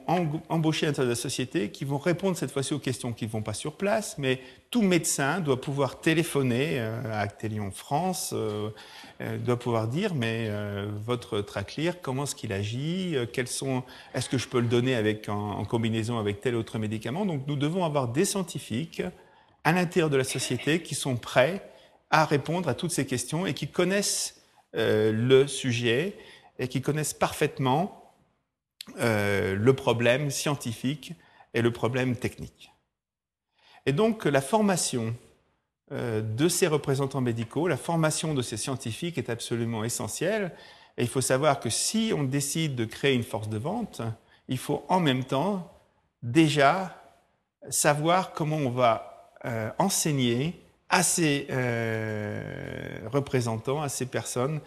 [0.50, 3.30] embauchés à l'intérieur de la société, qui vont répondre cette fois-ci aux questions qui ne
[3.32, 8.36] vont pas sur place, mais tout médecin doit pouvoir téléphoner euh, à Actelion France,
[9.46, 10.50] doit pouvoir dire, mais
[11.06, 15.30] votre traclear, comment est-ce qu'il agit Quels sont Est-ce que je peux le donner avec,
[15.30, 17.26] en, en combinaison avec tel autre médicament?
[17.26, 19.04] Donc nous devons avoir des scientifiques
[19.64, 21.71] à l'intérieur de la société qui sont prêts
[22.12, 24.42] à répondre à toutes ces questions et qui connaissent
[24.76, 26.18] euh, le sujet
[26.60, 28.14] et qui connaissent parfaitement
[29.00, 31.14] euh, le problème scientifique
[31.54, 32.72] et le problème technique.
[33.86, 35.16] Et donc la formation
[35.92, 40.52] euh, de ces représentants médicaux, la formation de ces scientifiques est absolument essentielle.
[40.98, 44.02] Et il faut savoir que si on décide de créer une force de vente,
[44.50, 45.72] il faut en même temps
[46.22, 46.98] déjà
[47.70, 49.08] savoir comment on va
[49.80, 54.60] enseigner à ces euh, représentants, à ces personnes,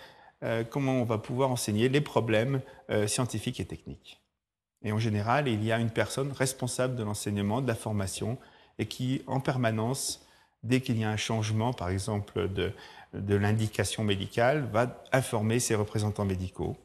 [0.42, 4.22] euh, comment on va pouvoir enseigner les problèmes euh, scientifiques et techniques.
[4.82, 8.38] Et en général, il y a une personne responsable de l'enseignement, de la formation,
[8.78, 10.26] et qui, en permanence,
[10.62, 12.72] dès qu'il y a un changement, par exemple, de,
[13.12, 16.76] de l'indication médicale, va informer ses représentants médicaux.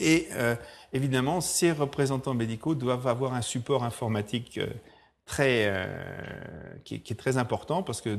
[0.00, 0.28] Et
[0.94, 4.58] évidemment, ces représentants médicaux doivent avoir un support informatique
[5.24, 5.86] très, euh,
[6.84, 8.18] qui, est très important parce que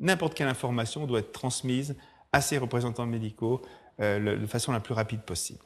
[0.00, 1.96] n'importe quelle information doit être transmise
[2.32, 3.62] à ces représentants médicaux
[4.00, 5.64] euh, de façon la plus rapide possible.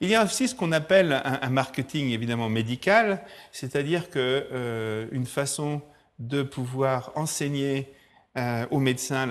[0.00, 3.22] Il y a aussi ce qu'on appelle un, marketing évidemment médical,
[3.52, 5.80] c'est-à-dire que euh, une façon
[6.18, 7.92] de pouvoir enseigner
[8.36, 9.28] euh, aux médecins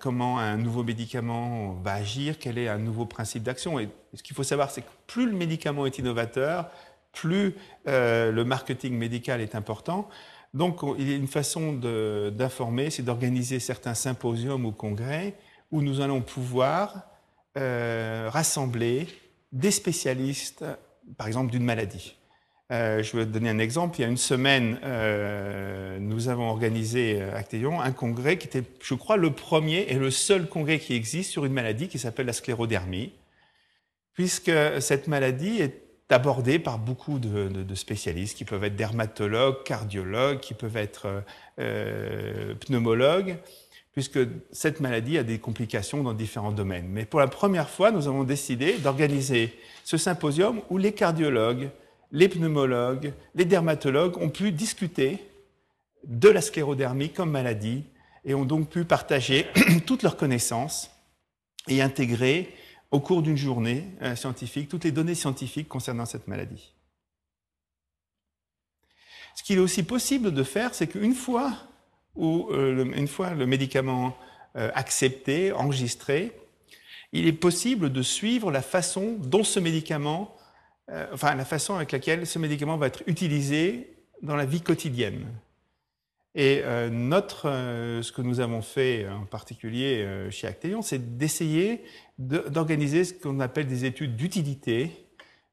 [0.00, 3.78] comment un nouveau médicament va agir, quel est un nouveau principe d'action.
[3.78, 6.68] Et ce qu'il faut savoir, c'est que plus le médicament est innovateur,
[7.12, 7.54] plus
[7.86, 10.08] euh, le marketing médical est important.
[10.54, 15.34] Donc, il y a une façon d'informer, c'est d'organiser certains symposiums ou congrès
[15.70, 17.04] où nous allons pouvoir
[17.56, 19.06] euh, rassembler
[19.52, 20.64] des spécialistes,
[21.16, 22.16] par exemple, d'une maladie.
[22.70, 23.98] Euh, je vais donner un exemple.
[23.98, 24.78] Il y a une semaine,
[26.00, 30.10] nous avons organisé à Actéon un congrès qui était, je crois, le premier et le
[30.10, 33.14] seul congrès qui existe sur une maladie qui s'appelle la sclérodermie,
[34.12, 40.54] puisque cette maladie est abordé par beaucoup de, spécialistes qui peuvent être dermatologues, cardiologues, qui
[40.54, 41.22] peuvent être
[41.58, 43.36] euh, pneumologues,
[43.92, 44.20] puisque
[44.52, 46.88] cette maladie a des complications dans différents domaines.
[46.88, 51.70] Mais pour la première fois, nous avons décidé d'organiser ce symposium où les cardiologues,
[52.10, 55.18] les pneumologues, les dermatologues ont pu discuter
[56.04, 57.84] de la sclérodermie comme maladie
[58.24, 59.46] et ont donc pu partager
[59.86, 60.90] toutes leurs connaissances
[61.68, 62.52] et intégrer
[62.92, 66.72] au cours d'une journée euh, scientifique toutes les données scientifiques concernant cette maladie.
[69.34, 71.54] Ce qu'il est aussi possible de faire, c'est qu'une fois,
[72.18, 74.14] euh, le, fois le médicament
[74.56, 76.32] euh, accepté, enregistré,
[77.12, 80.34] il est possible de suivre la façon dont ce médicament,
[81.12, 85.26] enfin la façon avec laquelle ce médicament va être utilisé dans la vie quotidienne.
[86.34, 91.18] Et euh, notre, euh, ce que nous avons fait en particulier euh, chez Actéon, c'est
[91.18, 91.82] d'essayer
[92.18, 94.90] d'organiser ce qu'on appelle des études d'utilité,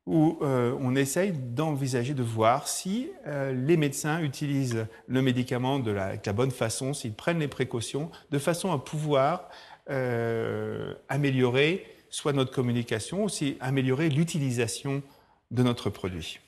[0.05, 5.91] où euh, on essaye d'envisager de voir si euh, les médecins utilisent le médicament de
[5.91, 9.49] la, la bonne façon, s'ils prennent les précautions, de façon à pouvoir
[9.89, 15.03] euh, améliorer soit notre communication, aussi améliorer l'utilisation
[15.51, 16.39] de notre produit.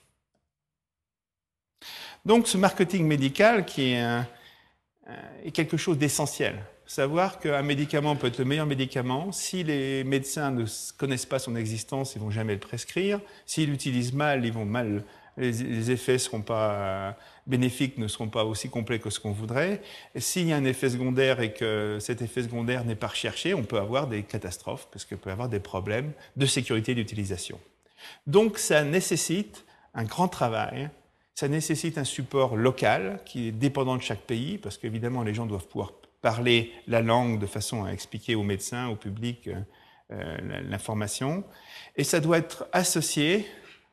[2.25, 4.21] Donc ce marketing médical qui est,
[5.43, 6.55] est quelque chose d'essentiel.
[6.85, 10.65] Savoir qu'un médicament peut être le meilleur médicament, si les médecins ne
[10.97, 13.21] connaissent pas son existence, ils vont jamais le prescrire.
[13.45, 15.03] S'ils l'utilisent mal, mal
[15.37, 19.81] les, effets seront pas bénéfiques, ne seront pas aussi complets que ce qu'on voudrait.
[20.17, 23.63] S'il y a un effet secondaire et que cet effet secondaire n'est pas recherché, on
[23.63, 27.59] peut avoir des catastrophes, parce qu'il peut avoir des problèmes de sécurité d'utilisation.
[28.27, 30.89] Donc ça nécessite un grand travail,
[31.41, 35.47] ça nécessite un support local qui est dépendant de chaque pays, parce qu'évidemment les gens
[35.47, 39.49] doivent pouvoir parler la langue de façon à expliquer aux médecins, au public
[40.11, 40.37] euh,
[40.69, 41.43] l'information.
[41.95, 43.47] Et ça doit être associé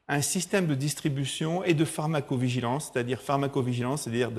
[0.09, 4.31] un système de distribution et de pharmacovigilance, c'est-à-dire pharmacovigilance, c'est-à-dire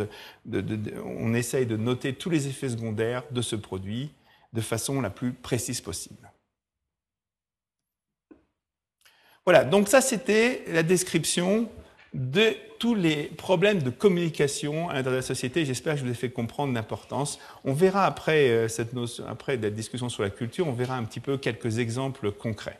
[1.03, 4.11] on essaye de noter tous les effets secondaires de ce produit
[4.53, 6.31] de façon la plus précise possible.
[9.45, 11.71] Voilà, donc ça c'était la description
[12.13, 15.65] de tous les problèmes de communication de la société.
[15.65, 17.39] J'espère que je vous ai fait comprendre l'importance.
[17.65, 21.03] On verra après, euh, cette notion, après la discussion sur la culture, on verra un
[21.03, 22.79] petit peu quelques exemples concrets.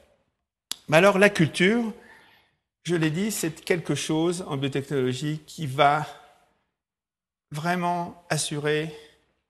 [0.88, 1.94] Mais alors la culture,
[2.84, 6.08] je l'ai dit, c'est quelque chose en biotechnologie qui va
[7.52, 8.94] vraiment assurer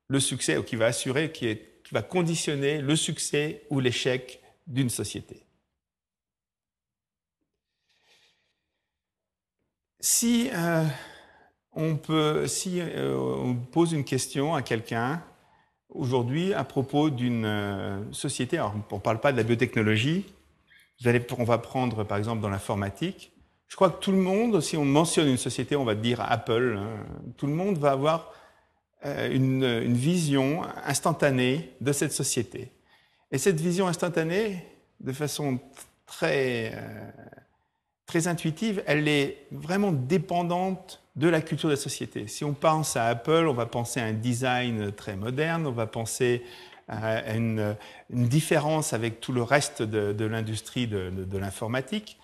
[0.08, 1.58] le succès, ou qui va assurer, qui,
[1.92, 5.42] va conditionner le succès ou l'échec d'une société.
[10.00, 10.86] Si euh,
[11.74, 15.24] on peut, si euh, on pose une question à quelqu'un
[15.90, 20.26] aujourd'hui à propos d'une euh, société, alors on ne parle pas de la biotechnologie,
[21.38, 23.32] on va prendre par exemple dans l'informatique.
[23.68, 26.78] Je crois que tout le monde, si on mentionne une société, on va dire Apple,
[26.80, 27.06] hein,
[27.38, 28.34] tout le monde va avoir
[29.06, 32.72] euh, une, vision instantanée de cette société.
[33.32, 34.66] Et cette vision instantanée,
[35.00, 35.60] de façon
[36.06, 37.12] très, euh,
[38.10, 42.26] très intuitive, elle est vraiment dépendante de la culture de la société.
[42.26, 45.86] Si on pense à Apple, on va penser à un design très moderne, on va
[45.86, 46.44] penser
[46.88, 47.76] à une,
[48.10, 52.18] différence avec tout le reste de, l'industrie de, l'informatique.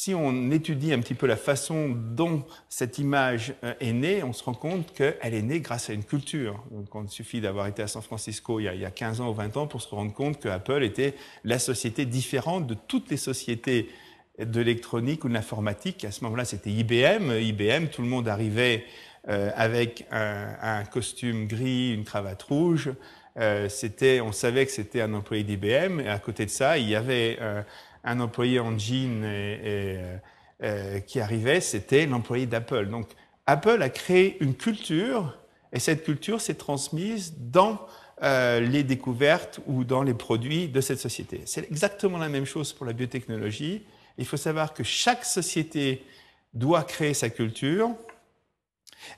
[0.00, 4.32] Si on étudie un petit peu la façon dont cette image euh, est née, on
[4.32, 6.62] se rend compte qu'elle est née grâce à une culture.
[6.70, 9.20] Donc, il suffit d'avoir été à San Francisco il y, a, il y, a, 15
[9.20, 12.74] ans ou 20 ans pour se rendre compte que Apple était la société différente de
[12.74, 13.88] toutes les sociétés
[14.38, 16.04] de l'électronique ou de l'informatique.
[16.04, 17.32] À ce moment-là, c'était IBM.
[17.32, 18.84] IBM, tout le monde arrivait
[19.28, 22.92] euh, avec un, costume gris, une cravate rouge.
[23.36, 23.68] Euh,
[24.24, 25.98] on savait que c'était un employé d'IBM.
[25.98, 27.36] Et à côté de ça, il y avait
[28.04, 29.98] un employé en jean et,
[31.06, 32.88] qui arrivait, c'était l'employé d'Apple.
[32.88, 33.08] Donc
[33.46, 35.38] Apple a créé une culture
[35.72, 37.86] et cette culture s'est transmise dans
[38.20, 41.42] les découvertes ou dans les produits de cette société.
[41.46, 43.84] C'est exactement la même chose pour la biotechnologie.
[44.16, 46.04] Il faut savoir que chaque société
[46.54, 47.90] doit créer sa culture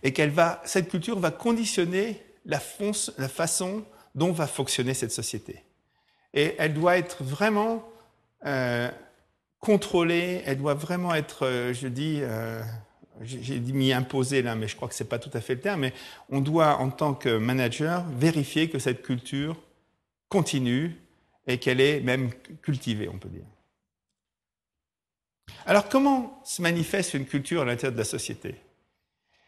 [0.03, 5.64] et qu'elle va, cette culture va conditionner la, façon dont va fonctionner cette société.
[6.35, 7.88] Et elle doit être vraiment
[8.46, 8.90] euh,
[9.61, 12.62] contrôlée, elle doit vraiment être, euh, je dis, euh,
[13.22, 15.61] j'ai dit m'y imposer là, mais je crois que c'est pas tout à fait le
[15.61, 15.92] terme, mais
[16.31, 19.61] on doit, en tant que manager, vérifier que cette culture
[20.29, 20.96] continue
[21.46, 23.44] et qu'elle est même cultivée, on peut dire.
[25.66, 28.55] Alors comment se manifeste une culture à l'intérieur de la société?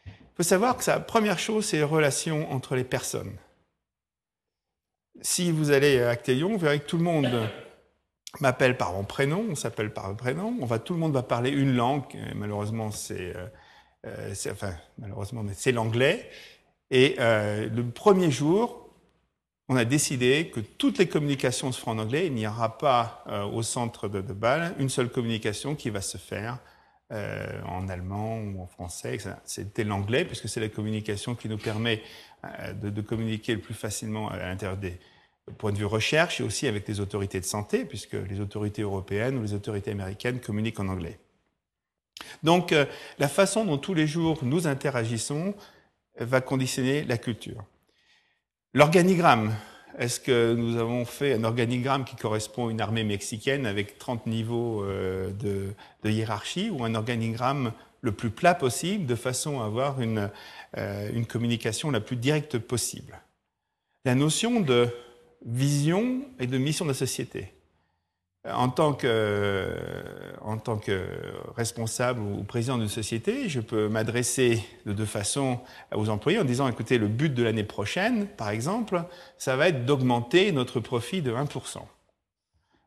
[0.07, 3.37] Il faut savoir que la première chose, c'est les relations entre les personnes.
[5.21, 7.49] Si vous allez à Actélion, vous verrez que tout le monde
[8.41, 11.23] m'appelle par mon prénom, on s'appelle par un prénom, on va, tout le monde va
[11.23, 13.47] parler une langue, malheureusement c'est, euh,
[14.07, 16.31] euh, enfin malheureusement, mais c'est l'anglais.
[16.91, 18.91] Et euh, le premier jour,
[19.69, 22.27] on a décidé que toutes les communications se feront en anglais.
[22.27, 26.19] Il n'y aura pas au centre de, de Bâle une seule communication qui va se
[26.19, 26.59] faire
[27.11, 29.17] en allemand ou en français.
[29.45, 32.03] C'était l'anglais, puisque c'est la communication qui nous permet
[32.45, 34.99] euh, de, communiquer le plus facilement à l'intérieur des
[35.59, 39.39] points de vue recherche et aussi avec les autorités de santé, puisque les autorités européennes
[39.39, 41.19] ou les autorités américaines communiquent en anglais.
[42.43, 42.87] Donc, euh,
[43.19, 45.55] la façon dont tous les jours nous interagissons
[46.19, 47.65] va conditionner la culture.
[48.75, 49.55] L'organigramme,
[49.99, 54.27] est-ce que nous avons fait un organigramme qui correspond à une armée mexicaine avec 30
[54.27, 55.75] niveaux euh, de,
[56.11, 60.31] hiérarchie ou un organigramme le plus plat possible de façon à avoir une,
[60.77, 63.21] euh, une communication la plus directe possible?
[64.05, 64.89] La notion de
[65.45, 67.53] vision et de mission de la société.
[68.51, 69.69] en tant que,
[70.41, 71.07] en tant que
[71.57, 75.61] responsable ou président d'une société, je peux m'adresser de deux façons
[75.95, 79.05] aux employés en disant, écoutez, le but de l'année prochaine, par exemple,
[79.39, 81.83] ça va être d'augmenter notre profit de 1%.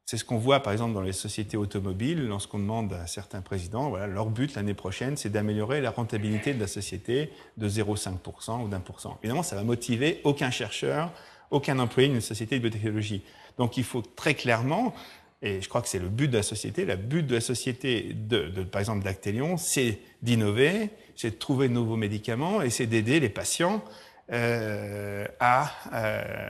[0.08, 3.90] C'est ce qu'on voit par exemple dans les sociétés automobiles lorsqu'on demande à certains présidents,
[3.90, 8.68] voilà, leur but l'année prochaine, c'est d'améliorer la rentabilité de la société de 0,5% ou
[8.68, 9.16] d'1%.
[9.24, 11.12] Évidemment, ça va motiver aucun chercheur,
[11.52, 13.24] aucun employé d'une société de biotechnologie.
[13.58, 14.94] Donc il faut très clairement
[15.42, 16.86] et je crois que c'est le but de la société.
[16.86, 21.74] Le but de la société, de, par exemple d'Actelion, c'est d'innover, c'est de trouver de
[21.74, 23.84] nouveaux médicaments et c'est d'aider les patients
[24.32, 26.50] euh, à euh,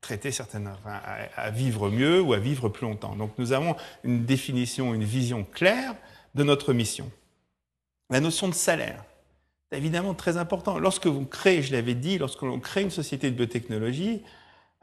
[0.00, 0.70] traiter certaines,
[1.36, 3.14] à, vivre mieux ou à vivre plus longtemps.
[3.14, 5.94] Donc nous avons une définition, une vision claire
[6.34, 7.10] de notre mission.
[8.08, 9.04] La notion de salaire,
[9.70, 10.78] c'est évidemment très important.
[10.78, 14.22] Lorsque vous créez, je l'avais dit, lorsque l'on crée une société de biotechnologie,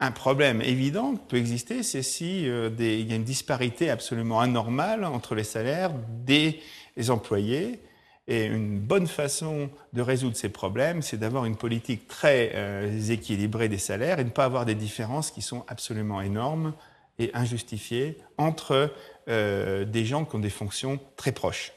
[0.00, 5.04] un problème évident peut exister, c'est si euh, il y a une disparité absolument anormale
[5.04, 5.92] entre les salaires
[6.24, 6.60] des
[7.08, 7.80] employés.
[8.28, 13.68] Et une bonne façon de résoudre ces problèmes, c'est d'avoir une politique très euh, équilibrée
[13.68, 16.74] des salaires et ne pas avoir des différences qui sont absolument énormes
[17.18, 18.92] et injustifiées entre
[19.28, 21.72] euh, des gens qui ont des fonctions très proches.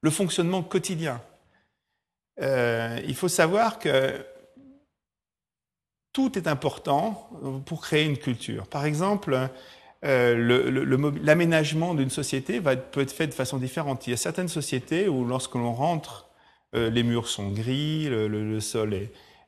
[0.00, 1.22] Le fonctionnement quotidien.
[2.40, 4.24] Euh, il faut savoir que
[6.12, 7.30] tout est important
[7.66, 8.66] pour créer une culture.
[8.66, 9.48] Par exemple,
[10.04, 14.06] euh, l'aménagement d'une société peut être fait de façon différente.
[14.06, 16.28] Il y a certaines sociétés où lorsque l'on rentre,
[16.74, 18.94] euh, les murs sont gris, le, sol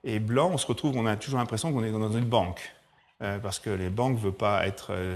[0.04, 2.74] est, blanc, on se retrouve, on a toujours l'impression qu'on est dans une banque.
[3.42, 4.62] Parce que les banques ne veulent pas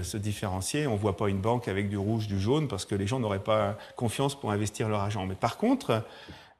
[0.01, 0.87] se différencier.
[0.87, 3.19] On ne voit pas une banque avec du rouge, du jaune, parce que les gens
[3.19, 5.27] n'auraient pas confiance pour investir leur argent.
[5.27, 6.03] Mais par contre,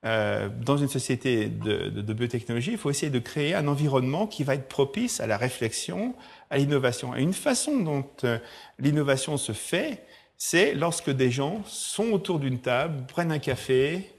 [0.06, 4.56] euh, dans une société de, biotechnologie, il faut essayer de créer un environnement qui va
[4.56, 6.16] être propice à la réflexion,
[6.50, 7.16] à l'innovation.
[7.16, 8.38] Et une façon dont euh,
[8.80, 10.04] l'innovation se fait,
[10.38, 14.10] c'est lorsque des gens sont autour d'une table, prennent un café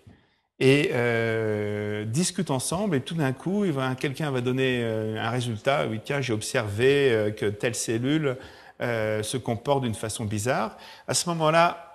[0.59, 3.64] et euh, discutent ensemble, et tout d'un coup,
[3.99, 5.87] quelqu'un va donner un résultat.
[5.89, 8.37] Oui, tiens, j'ai observé que telle cellule
[8.81, 10.76] se comporte d'une façon bizarre.
[11.09, 11.89] À ce moment-là,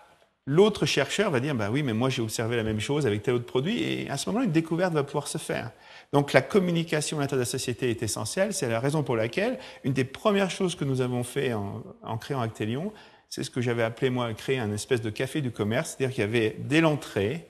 [0.48, 3.34] L'autre chercheur va dire, bah oui, mais moi j'ai observé la même chose avec tel
[3.34, 5.72] autre produit, et à ce moment-là, une découverte va pouvoir se faire.
[6.14, 9.58] Donc la communication à l'intérieur de la société est essentielle, c'est la raison pour laquelle
[9.84, 12.94] une des premières choses que nous avons fait en, en créant Actelion,
[13.30, 16.22] c'est ce que j'avais appelé moi créer un espèce de café du commerce, c'est-à-dire qu'il
[16.22, 17.48] y avait dès l'entrée,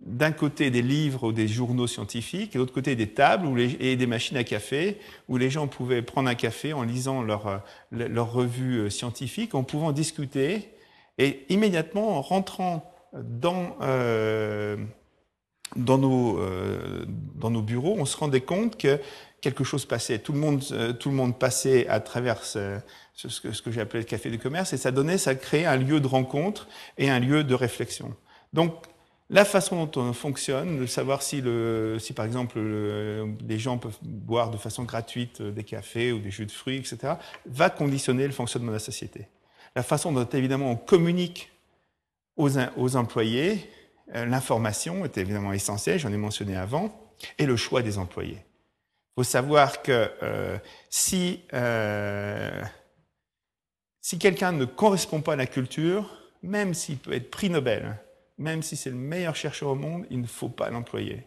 [0.00, 3.96] d'un côté des livres ou des journaux scientifiques, et de l'autre côté des tables et
[3.96, 4.98] des machines à café,
[5.28, 9.92] où les gens pouvaient prendre un café en lisant leur, leur revue scientifique, en pouvant
[9.92, 10.70] discuter
[11.18, 14.76] et immédiatement, en rentrant dans, euh,
[15.76, 17.04] dans, nos, euh,
[17.34, 19.00] dans nos bureaux, on se rendait compte que
[19.40, 20.20] quelque chose passait.
[20.20, 22.80] Tout le monde, euh, tout le monde passait à travers ce,
[23.42, 26.06] que, j'ai appelé le café du commerce, et ça donnait, ça créait un lieu de
[26.06, 28.14] rencontre et un lieu de réflexion.
[28.52, 28.74] Donc,
[29.30, 33.76] la façon dont on fonctionne, de savoir si, le, si par exemple le, les gens
[33.76, 37.14] peuvent boire de façon gratuite des cafés ou des jus de fruits, etc.,
[37.44, 39.28] va conditionner le fonctionnement de la société
[39.78, 41.52] la façon dont évidemment on communique
[42.36, 43.70] aux, aux employés,
[44.12, 46.90] euh, l'information est évidemment essentielle, j'en ai mentionné avant,
[47.38, 48.40] et le choix des employés.
[48.40, 50.58] Il faut savoir que euh,
[50.90, 52.60] si, euh,
[54.00, 56.10] si quelqu'un ne correspond pas à la culture,
[56.42, 58.00] même s'il peut être prix Nobel,
[58.36, 61.24] même si c'est le meilleur chercheur au monde, il ne faut pas l'employer.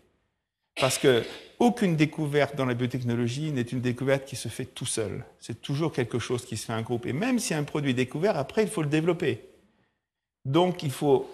[0.82, 1.24] Parce que
[1.60, 5.24] aucune découverte dans la biotechnologie n'est une découverte qui se fait tout seul.
[5.40, 7.06] C'est toujours quelque chose qui se fait en groupe.
[7.06, 9.46] Et même si un produit est découvert, après, il faut le développer.
[10.44, 11.30] Donc, il faut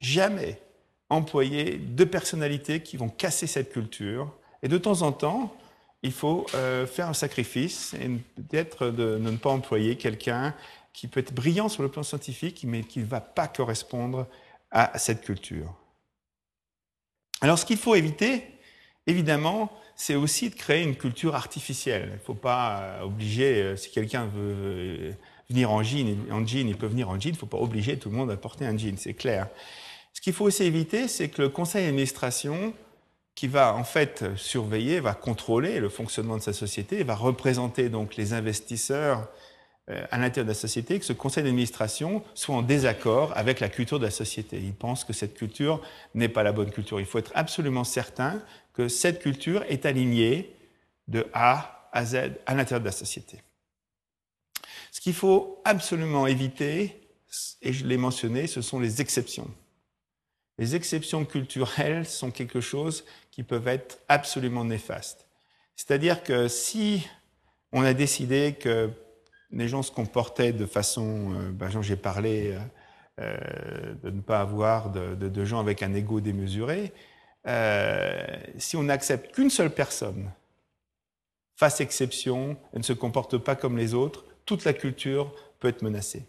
[0.00, 0.60] jamais
[1.08, 4.30] employer deux personnalités qui vont casser cette culture.
[4.62, 5.56] Et de temps en temps,
[6.02, 10.54] il faut euh, faire un sacrifice et peut-être de, ne pas employer quelqu'un
[10.92, 14.26] qui peut être brillant sur le plan scientifique, mais qui ne va pas correspondre
[14.70, 15.74] à cette culture.
[17.40, 18.53] Alors, ce qu'il faut éviter,
[19.06, 22.08] Évidemment, c'est aussi de créer une culture artificielle.
[22.12, 25.12] Il ne faut pas euh, obliger, euh, si quelqu'un veut euh,
[25.50, 28.16] venir en jean, il peut venir en jean, il ne faut pas obliger tout le
[28.16, 29.48] monde à porter un jean, c'est clair.
[30.12, 32.72] Ce qu'il faut aussi éviter, c'est que le conseil d'administration,
[33.34, 38.16] qui va en fait surveiller, va contrôler le fonctionnement de sa société, va représenter donc
[38.16, 39.28] les investisseurs
[39.88, 43.98] à l'intérieur de la société, que ce conseil d'administration soit en désaccord avec la culture
[43.98, 44.58] de la société.
[44.58, 45.82] Il pense que cette culture
[46.14, 47.00] n'est pas la bonne culture.
[47.00, 50.56] Il faut être absolument certain que cette culture est alignée
[51.08, 53.42] de A à Z à l'intérieur de la société.
[54.90, 57.00] Ce qu'il faut absolument éviter,
[57.60, 59.50] et je l'ai mentionné, ce sont les exceptions.
[60.56, 65.26] Les exceptions culturelles sont quelque chose qui peuvent être absolument néfastes.
[65.76, 67.06] C'est-à-dire que si
[67.72, 68.90] on a décidé que
[69.54, 72.56] les gens se comportaient de façon, ben, j'ai parlé
[73.18, 76.92] de ne pas avoir de, de, gens avec un ego démesuré.
[78.58, 80.30] si on n'accepte qu'une seule personne
[81.56, 85.82] fasse exception, elle ne se comporte pas comme les autres, toute la culture peut être
[85.82, 86.26] menacée.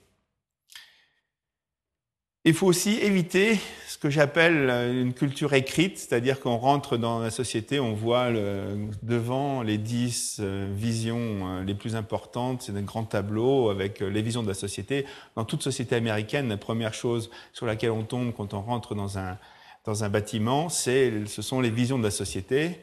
[2.47, 7.31] Il faut aussi éviter ce que j'appelle une culture écrite, c'est-à-dire qu'on rentre dans la
[7.31, 8.29] société, on voit
[9.01, 14.09] devant les dix euh, visions euh, les plus importantes, c'est un grand tableau avec euh,
[14.11, 15.07] les visions de la société.
[15.35, 19.17] Dans toute société américaine, la première chose sur laquelle on tombe quand on rentre dans
[19.17, 19.39] un,
[19.83, 22.79] dans un bâtiment, c'est, ce sont les visions de la société.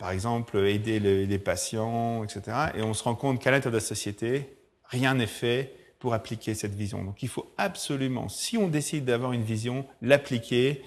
[0.00, 2.42] par exemple, aider les patients, etc.
[2.74, 4.48] Et on se rend compte qu'à l'intérieur de la société,
[4.90, 7.02] rien n'est fait pour appliquer cette vision.
[7.02, 10.82] Donc il faut absolument, si on décide d'avoir une vision, l'appliquer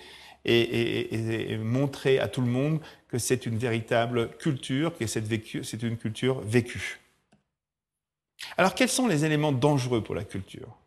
[0.45, 6.41] et, montrer à tout le monde que c'est une véritable culture, que c'est une culture
[6.41, 6.99] vécue.
[8.57, 10.77] Alors quels sont les éléments dangereux pour la culture?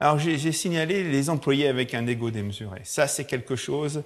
[0.00, 2.80] Alors j'ai signalé les employés avec un ego démesuré.
[2.84, 4.04] Ça c'est quelque chose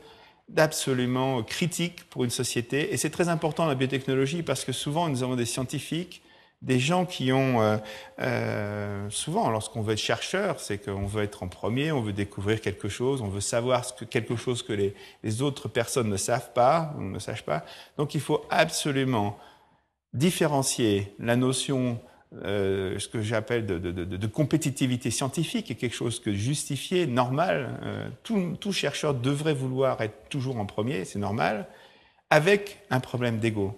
[0.48, 5.22] d'absolument critique pour une société et c'est très important la biotechnologie parce que souvent nous
[5.22, 6.22] avons des scientifiques
[6.62, 7.76] des gens qui ont, euh,
[8.20, 12.60] euh, souvent lorsqu'on veut être chercheur, c'est qu'on veut être en premier, on veut découvrir
[12.60, 17.18] quelque chose, on veut savoir quelque chose que les, autres personnes ne savent pas, ne
[17.18, 17.64] sachent pas.
[17.96, 19.36] Donc il faut absolument
[20.14, 21.98] différencier la notion,
[22.44, 28.12] euh, ce que j'appelle de, compétitivité scientifique, est quelque chose que justifié, normal.
[28.22, 31.66] Tout, tout chercheur devrait vouloir être toujours en premier, c'est normal,
[32.30, 33.76] avec un problème d'ego.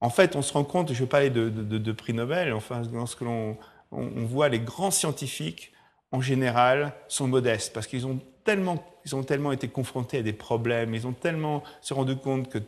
[0.00, 3.58] En fait, on se rend compte, je parler de, de, prix Nobel, enfin, lorsque l'on
[3.92, 5.72] on, voit les grands scientifiques,
[6.12, 10.32] en général, sont modestes parce qu'ils ont tellement, ils ont tellement été confrontés à des
[10.32, 12.58] problèmes, ils ont tellement se rendu compte que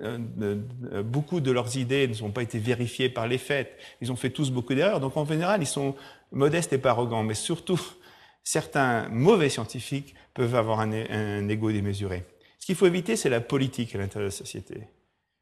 [0.00, 0.56] euh,
[1.02, 3.78] beaucoup de leurs idées ne sont pas été vérifiées par les faits.
[4.00, 4.98] Ils ont fait tous beaucoup d'erreurs.
[4.98, 5.94] Donc, en général, ils sont
[6.32, 7.22] modestes et pas arrogants.
[7.22, 7.78] Mais surtout,
[8.42, 12.24] certains mauvais scientifiques peuvent avoir un, un ego démesuré.
[12.58, 14.88] Ce qu'il faut éviter, c'est la politique à l'intérieur de la société.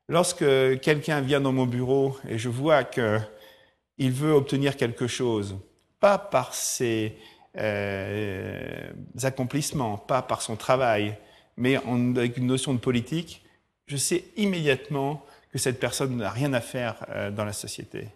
[0.08, 0.44] Lorsque
[0.80, 5.56] quelqu'un vient dans mon bureau et je vois qu'il veut obtenir quelque chose,
[6.00, 7.14] pas par ses
[7.58, 8.90] euh,
[9.22, 11.16] accomplissements, pas par son travail,
[11.58, 13.42] mais avec une notion de politique,
[13.86, 18.08] je sais immédiatement que cette personne n'a rien à faire euh, dans la société.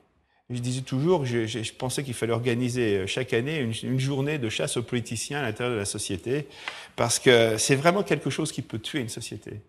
[0.49, 4.49] Je disais toujours, je, pensais qu'il fallait organiser euh, chaque année une, une, journée de
[4.49, 6.47] chasse aux politiciens à l'intérieur de la société,
[6.95, 9.61] parce que c'est vraiment quelque chose qui peut tuer une société.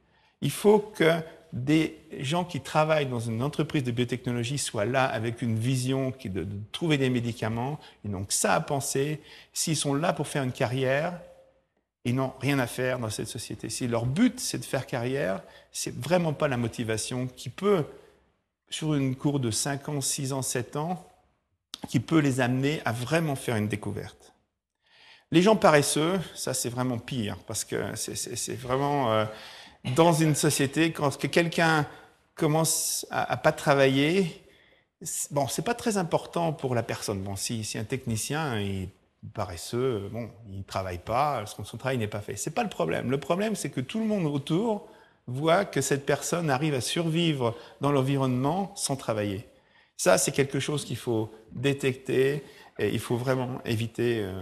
[0.41, 1.21] Il faut que
[1.53, 6.31] des gens qui travaillent dans une entreprise de biotechnologie soient là avec une vision qui
[6.31, 9.21] de, trouver des médicaments, ils n'ont que ça à penser.
[9.53, 11.19] S'ils sont là pour faire une carrière,
[12.05, 13.69] ils n'ont rien à faire dans cette société.
[13.69, 17.85] Si leur but c'est de faire carrière, c'est vraiment pas la motivation qui peut,
[18.71, 21.07] sur une cour de 5 ans, 6 ans, 7 ans,
[21.87, 24.33] qui peut les amener à vraiment faire une découverte.
[25.29, 29.13] Les gens paresseux, ça c'est vraiment pire, parce que c'est vraiment...
[29.13, 29.25] Euh,
[29.95, 31.85] dans une société, quand quelqu'un
[32.35, 34.43] commence à, à, pas travailler,
[35.31, 37.21] bon, c'est pas très important pour la personne.
[37.21, 38.89] Bon, si, si un technicien est
[39.33, 42.35] paresseux, bon, il travaille pas, son, son travail n'est pas fait.
[42.35, 43.09] C'est pas le problème.
[43.11, 44.87] Le problème, c'est que tout le monde autour
[45.27, 49.47] voit que cette personne arrive à survivre dans l'environnement sans travailler.
[49.95, 52.43] Ça, c'est quelque chose qu'il faut détecter
[52.79, 54.33] et il faut vraiment éviter euh,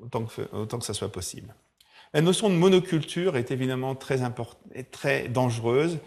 [0.00, 1.54] autant, que, autant que ça soit possible.
[2.12, 6.00] La notion de monoculture est évidemment très importante et très dangereuse.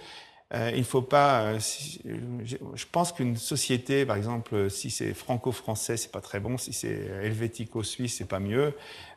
[0.53, 1.41] Euh, il faut pas.
[1.41, 2.01] Euh, si,
[2.43, 6.57] je pense qu'une société, par exemple, si c'est franco-français, c'est pas très bon.
[6.57, 8.73] Si c'est helvético-suisse, c'est pas mieux.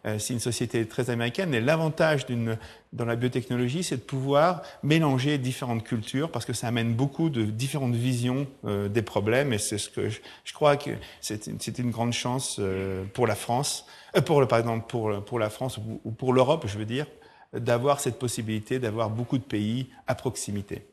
[0.06, 2.56] Euh, si une société est très américaine, et l'avantage d'une
[2.96, 7.44] dans la biotechnologie, c'est de pouvoir mélanger différentes cultures parce que ça amène beaucoup de
[7.44, 9.52] différentes visions euh, des problèmes.
[9.52, 13.26] Et c'est ce que je, je crois que c'est une, une, grande chance euh, pour
[13.26, 16.78] la France, euh, pour le par exemple pour pour la France ou pour l'Europe, je
[16.78, 17.06] veux dire,
[17.52, 20.86] d'avoir cette possibilité d'avoir beaucoup de pays à proximité.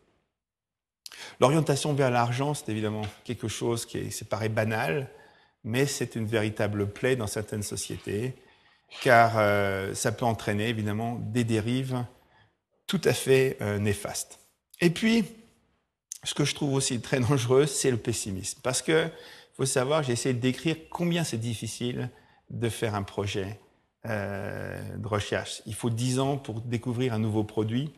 [1.39, 5.09] L'orientation vers l'argent, c'est évidemment quelque chose qui est, paraît banal,
[5.63, 8.35] mais c'est une véritable plaie dans certaines sociétés,
[9.01, 12.03] car euh, ça peut entraîner évidemment des dérives
[12.87, 14.39] tout à fait euh, néfastes.
[14.81, 15.25] Et puis,
[16.23, 19.09] ce que je trouve aussi très dangereux, c'est le pessimisme, parce que
[19.55, 22.09] faut savoir, j'ai essayé de décrire combien c'est difficile
[22.49, 23.59] de faire un projet
[24.05, 25.61] euh, de recherche.
[25.65, 27.93] Il faut dix ans pour découvrir un nouveau produit.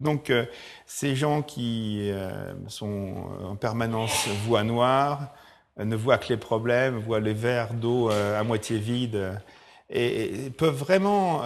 [0.00, 0.44] Donc, euh,
[0.86, 5.34] ces gens qui euh, sont en permanence voix noire,
[5.80, 9.40] euh, ne voient que les problèmes, voient les verres d'eau à moitié vides,
[9.90, 11.40] et, peuvent vraiment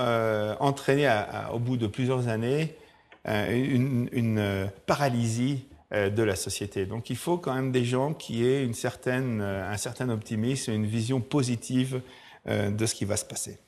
[0.61, 1.09] entraîner
[1.53, 2.74] au bout de plusieurs années
[3.24, 6.86] une, une paralysie de la société.
[6.86, 10.86] Donc il faut quand même des gens qui aient une certaine, un certain optimisme, une
[10.86, 12.00] vision positive
[12.46, 13.59] de ce qui va se passer.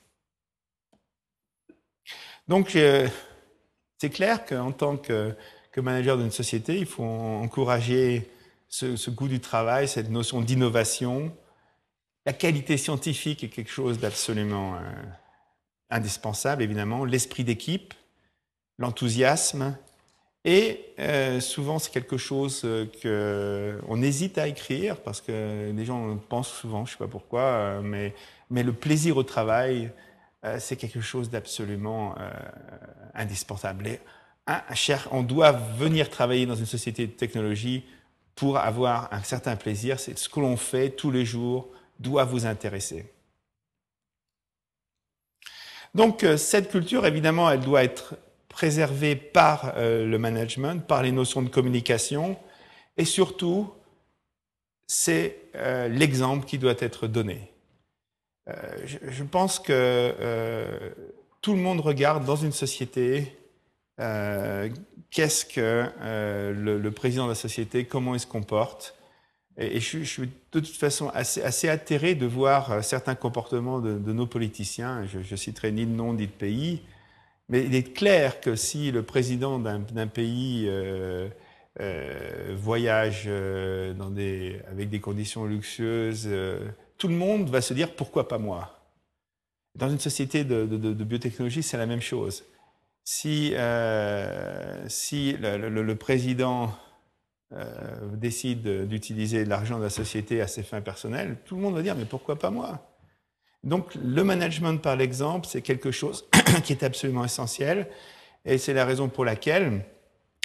[2.49, 2.77] Donc
[3.97, 5.35] c'est clair qu'en tant que,
[5.77, 8.29] manager d'une société, il faut encourager
[8.69, 11.35] ce, goût du travail, cette notion d'innovation.
[12.25, 14.79] La qualité scientifique est quelque chose d'absolument
[15.89, 17.03] indispensable, évidemment.
[17.03, 17.93] L'esprit d'équipe,
[18.77, 19.75] l'enthousiasme,
[20.47, 26.17] et euh, souvent, c'est quelque chose euh, qu'on hésite à écrire parce que les gens
[26.29, 28.13] pensent souvent, je ne sais pas pourquoi, euh, mais,
[28.51, 29.91] le plaisir au travail,
[30.59, 32.15] c'est quelque chose d'absolument
[33.13, 33.87] indispensable.
[33.87, 33.99] Et,
[34.73, 37.83] cher, on doit venir travailler dans une société de technologie
[38.35, 39.99] pour avoir un certain plaisir.
[39.99, 41.69] C'est ce que l'on fait tous les jours
[41.99, 43.11] doit vous intéresser.
[45.95, 48.15] Donc, cette culture, évidemment, elle doit être
[48.55, 52.37] préservé par euh, le management, par les notions de communication,
[52.95, 53.73] et surtout,
[54.87, 57.51] c'est euh, l'exemple qui doit être donné.
[58.47, 58.53] Euh,
[58.85, 60.13] je, pense que
[61.41, 63.35] tout le monde regarde dans une société
[63.97, 65.89] qu'est-ce que
[66.53, 68.95] le, président de la société, comment il se comporte.
[69.57, 74.27] Et, je, suis de toute façon assez, assez atterré de voir certains comportements de, nos
[74.27, 75.05] politiciens.
[75.05, 76.81] Je, je citerai ni de nom ni de pays,
[77.49, 81.29] mais il est clair que si le président d'un pays euh,
[81.81, 83.93] euh, voyage euh,
[84.71, 86.59] avec des conditions luxueuses, euh,
[86.97, 88.79] tout le monde va se dire pourquoi pas moi?
[89.75, 90.65] Dans une société de,
[91.03, 92.45] biotechnologie, c'est la même chose.
[93.03, 96.73] Si, euh, si le, président
[98.13, 101.95] décide d'utiliser l'argent de la société à ses fins personnelles, tout le monde va dire
[101.95, 102.95] mais pourquoi pas moi?
[103.65, 106.25] Donc le management par l'exemple, c'est quelque chose
[106.63, 107.87] qui est absolument essentiel.
[108.45, 109.83] Et c'est la raison pour laquelle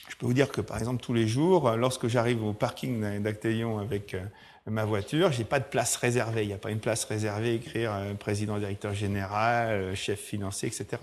[0.08, 3.78] je peux vous dire que par exemple tous les jours, lorsque j'arrive au parking d'Actélion
[3.78, 4.24] avec euh,
[4.66, 6.42] ma voiture, j'ai pas de place réservée.
[6.42, 10.68] Il n'y a pas une place réservée, écrire euh, président, directeur général, euh, chef financier,
[10.68, 11.02] etc.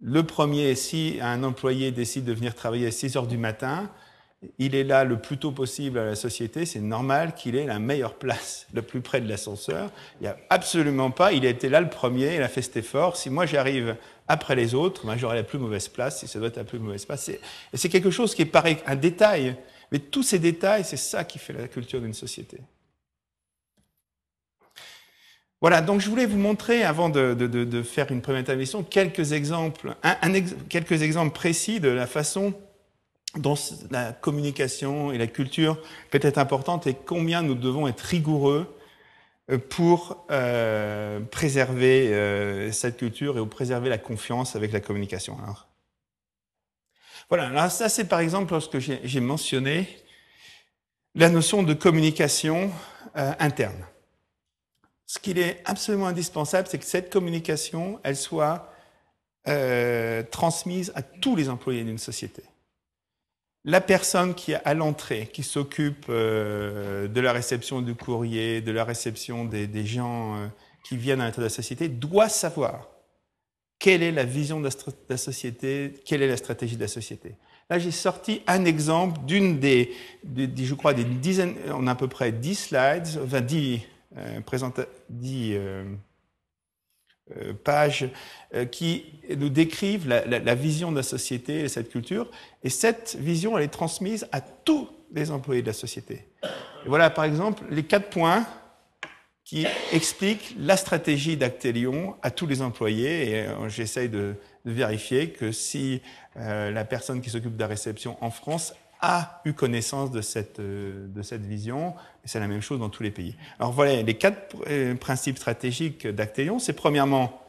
[0.00, 3.88] Le premier, si un employé décide de venir travailler à 6 heures du matin,
[4.58, 7.78] il est là le plus tôt possible à la société, c'est normal qu'il ait la
[7.78, 9.90] meilleure place, le plus près de l'ascenseur.
[10.20, 12.76] Il n'y a absolument pas, il a été là le premier, il a fait cet
[12.76, 13.16] effort.
[13.16, 13.96] Si moi j'arrive
[14.28, 16.78] après les autres, ben, j'aurai la plus mauvaise place, si ça doit être la plus
[16.78, 17.30] mauvaise place.
[17.74, 19.56] C'est quelque chose qui paraît un détail,
[19.92, 22.58] mais tous ces détails, c'est ça qui fait la culture d'une société.
[25.60, 29.94] Voilà, donc je voulais vous montrer, avant de, faire une première intervention, quelques exemples,
[30.68, 32.54] quelques exemples précis de la façon
[33.36, 33.54] dont
[33.90, 35.78] la communication et la culture
[36.10, 38.66] peut être importante et combien nous devons être rigoureux
[39.50, 45.38] euh, pour euh, préserver euh, cette culture et préserver la confiance avec la communication.
[45.42, 45.68] Alors,
[47.28, 49.88] voilà, alors ça c'est par exemple lorsque j'ai mentionné
[51.14, 52.70] la notion de communication
[53.16, 53.86] euh, interne.
[55.06, 58.72] Ce qu'il est absolument indispensable, c'est que cette communication, elle soit
[59.48, 62.42] euh, transmise à tous les employés d'une société
[63.64, 68.72] la personne qui est à l'entrée, qui s'occupe euh, de la réception du courrier, de
[68.72, 70.46] la réception des, gens euh,
[70.84, 72.88] qui viennent à l'intérieur de la société, doit savoir
[73.82, 74.68] quelle est la vision de
[75.08, 77.34] la, société, quelle est la stratégie de la société.
[77.68, 79.90] Là, j'ai sorti un exemple d'une des,
[80.24, 83.80] je crois, des dizaines, on a à peu près dix slides, enfin dix,
[84.16, 84.38] euh,
[85.10, 85.84] dix euh,
[87.36, 88.08] euh, pages
[88.70, 89.04] qui
[89.36, 92.30] nous décrivent la, vision de la société et cette culture.
[92.62, 96.28] Et cette vision, elle est transmise à tous les employés de la société.
[96.86, 98.46] Voilà, par exemple, les quatre points
[99.52, 103.28] qui expliquent la stratégie d'Actelion à tous les employés.
[103.28, 104.34] Et euh, j'essaye de,
[104.64, 106.00] vérifier que si
[106.36, 111.22] la personne qui s'occupe de la réception en France a eu connaissance de cette, de
[111.22, 111.94] cette vision,
[112.24, 113.34] et c'est la même chose dans tous les pays.
[113.58, 117.42] Alors voilà, les quatre euh, principes stratégiques d'Actelion, c'est premièrement,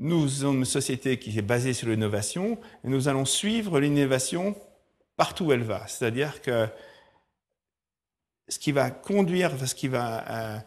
[0.00, 4.56] nous sommes une société qui est basée sur l'innovation, et nous allons suivre l'innovation
[5.16, 5.86] partout où elle va.
[5.86, 6.66] C'est-à-dire que
[8.48, 10.58] ce qui va conduire, ce qui va euh, euh,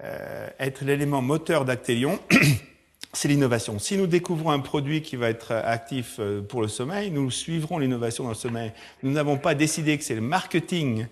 [0.00, 2.18] être l'élément moteur d'Actelion,
[3.12, 3.78] c'est l'innovation.
[3.78, 7.78] Si nous découvrons un produit qui va être actif euh, pour le sommeil, nous suivrons
[7.78, 8.72] l'innovation dans le sommeil.
[9.02, 11.06] Nous n'avons pas décidé que c'est le marketing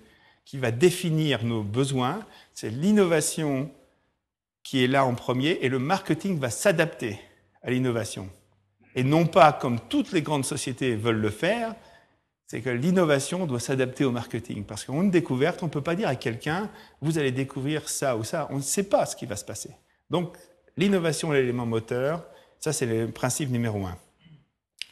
[0.45, 2.24] qui va définir nos besoins,
[2.55, 3.70] c'est l'innovation
[4.62, 7.18] qui est là en premier et le marketing va s'adapter
[7.62, 8.28] à l'innovation.
[8.95, 11.74] Et non pas comme toutes les grandes sociétés veulent le faire,
[12.47, 14.64] c'est que l'innovation doit s'adapter au marketing.
[14.64, 16.70] Parce qu'en une découverte, on ne peut pas dire à quelqu'un,
[17.01, 18.47] vous allez découvrir ça ou ça.
[18.51, 19.70] On ne sait pas ce qui va se passer.
[20.11, 20.36] Donc,
[20.76, 22.26] L'innovation est l'élément moteur,
[22.61, 23.97] ça c'est le principe numéro un.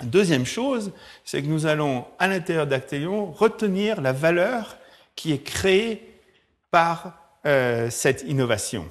[0.03, 0.93] Deuxième chose,
[1.25, 4.79] c'est que nous allons, à l'intérieur d'Actelion, retenir la valeur
[5.15, 6.21] qui est créée
[6.71, 8.89] par euh, cette innovation.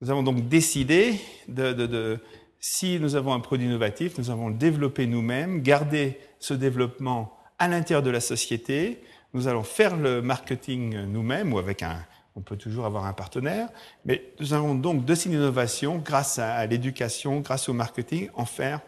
[0.00, 2.18] Nous avons donc décidé de, de, de,
[2.58, 7.68] si nous avons un produit innovatif, nous avons le développer nous-mêmes, garder ce développement à
[7.68, 9.00] l'intérieur de la société.
[9.34, 12.04] Nous allons faire le marketing nous-mêmes ou avec un,
[12.34, 13.68] on peut toujours avoir un partenaire,
[14.04, 18.80] mais nous allons donc de cette innovation, grâce à l'éducation, grâce au marketing, en faire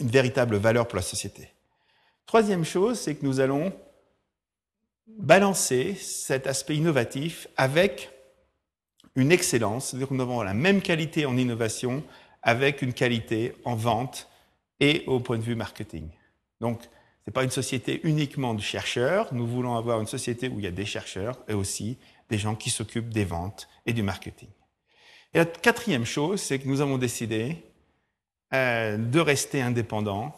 [0.00, 1.52] une véritable valeur pour la société.
[2.26, 3.72] Troisième chose, c'est que nous allons
[5.06, 8.10] balancer cet aspect innovatif avec
[9.14, 12.02] une excellence, c'est-à-dire que nous avons la même qualité en innovation
[12.42, 14.28] avec une qualité en vente
[14.80, 16.08] et au point de vue marketing.
[16.60, 16.80] Donc,
[17.22, 20.64] ce n'est pas une société uniquement de chercheurs, nous voulons avoir une société où il
[20.64, 21.96] y a des chercheurs et aussi
[22.28, 24.48] des gens qui s'occupent des ventes et du marketing.
[25.32, 27.58] Et la quatrième chose, c'est que nous avons décidé
[28.52, 30.34] euh, de rester indépendants,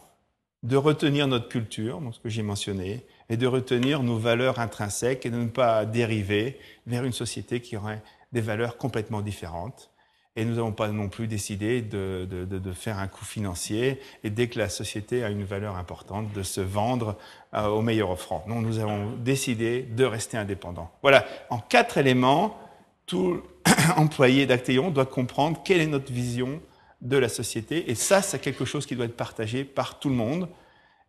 [0.61, 5.31] de retenir notre culture, ce que j'ai mentionné, et de retenir nos valeurs intrinsèques et
[5.31, 9.89] de ne pas dériver vers une société qui aurait des valeurs complètement différentes.
[10.37, 14.29] Et nous n'avons pas non plus décidé de, de, de, faire un coût financier et
[14.29, 17.17] dès que la société a une valeur importante, de se vendre
[17.53, 18.43] euh, au meilleur offrant.
[18.47, 20.91] Non, nous avons décidé de rester indépendants.
[21.01, 22.59] Voilà, en quatre éléments,
[23.05, 23.41] tout
[23.95, 26.61] employé d'Actéon doit comprendre quelle est notre vision
[27.01, 27.89] de la société.
[27.89, 30.49] Et ça, c'est quelque chose qui doit être partagé par tout le monde.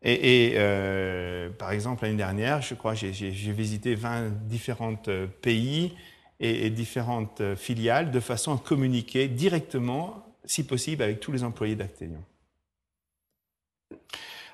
[0.03, 5.97] Et, et euh, par exemple, l'année dernière, je crois, j'ai visité 20 différents euh, pays
[6.41, 11.77] et, différentes euh, filiales de façon à communiquer directement, si possible, avec tous les employés
[11.77, 12.23] d'Actelion.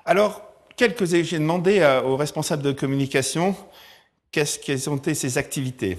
[0.05, 0.41] Alors,
[0.75, 3.55] quelques j'ai demandé aux responsables de communication
[4.31, 5.97] qu'est-ce qu'elles ont été ces activités.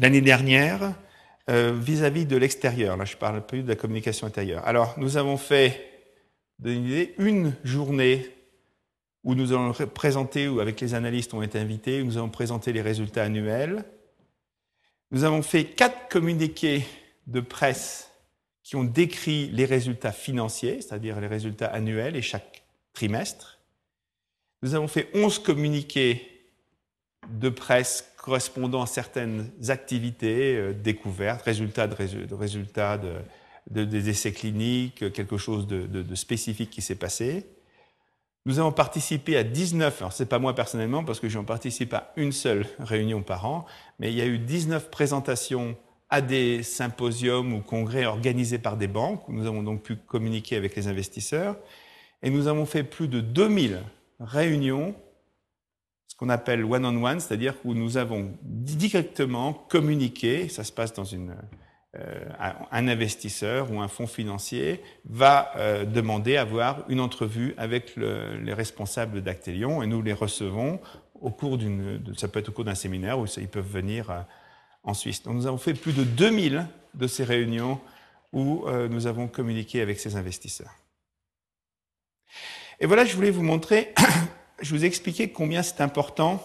[0.00, 0.94] L'année dernière,
[1.48, 4.66] vis-à-vis euh, -vis de l'extérieur, là je parle plus de la communication intérieure.
[4.66, 5.90] Alors, nous avons fait
[6.64, 8.34] une journée
[9.24, 12.72] où nous allons présenter, où avec les analystes ont été invités, où nous allons présenter
[12.72, 13.84] les résultats annuels.
[15.14, 16.84] Nous avons fait quatre communiqués
[17.28, 18.10] de presse
[18.64, 23.60] qui ont décrit les résultats financiers, c'est-à-dire les résultats annuels et chaque trimestre.
[24.64, 26.50] Nous avons fait onze communiqués
[27.30, 31.86] de presse correspondant à certaines activités, euh, découvertes, résultats
[32.98, 37.46] de, des essais cliniques, quelque chose de spécifique qui s'est passé.
[38.46, 42.12] Nous avons participé à 19, alors c'est pas moi personnellement parce que j'en participe à
[42.16, 43.64] une seule réunion par an,
[43.98, 45.76] mais il y a eu 19 présentations
[46.10, 50.76] à des symposiums ou congrès organisés par des banques, nous avons donc pu communiquer avec
[50.76, 51.56] les investisseurs,
[52.22, 53.80] et nous avons fait plus de 2000
[54.20, 54.94] réunions,
[56.06, 60.64] ce qu'on appelle one-on-one, -on -one, cest à dire où nous avons directement communiqué, ça
[60.64, 61.34] se passe dans une,
[62.70, 68.36] un investisseur ou un fonds financier va euh, demander à avoir une entrevue avec le,
[68.38, 70.80] les responsables d'Actelion et nous les recevons
[71.20, 74.20] au cours d'une, ça peut être au cours d'un séminaire où ils peuvent venir euh,
[74.82, 75.22] en Suisse.
[75.22, 77.80] Donc nous avons fait plus de 2000 de ces réunions
[78.32, 80.74] où euh, nous avons communiqué avec ces investisseurs.
[82.80, 83.94] Et voilà, je voulais vous montrer,
[84.60, 86.42] je vous ai expliqué combien c'est important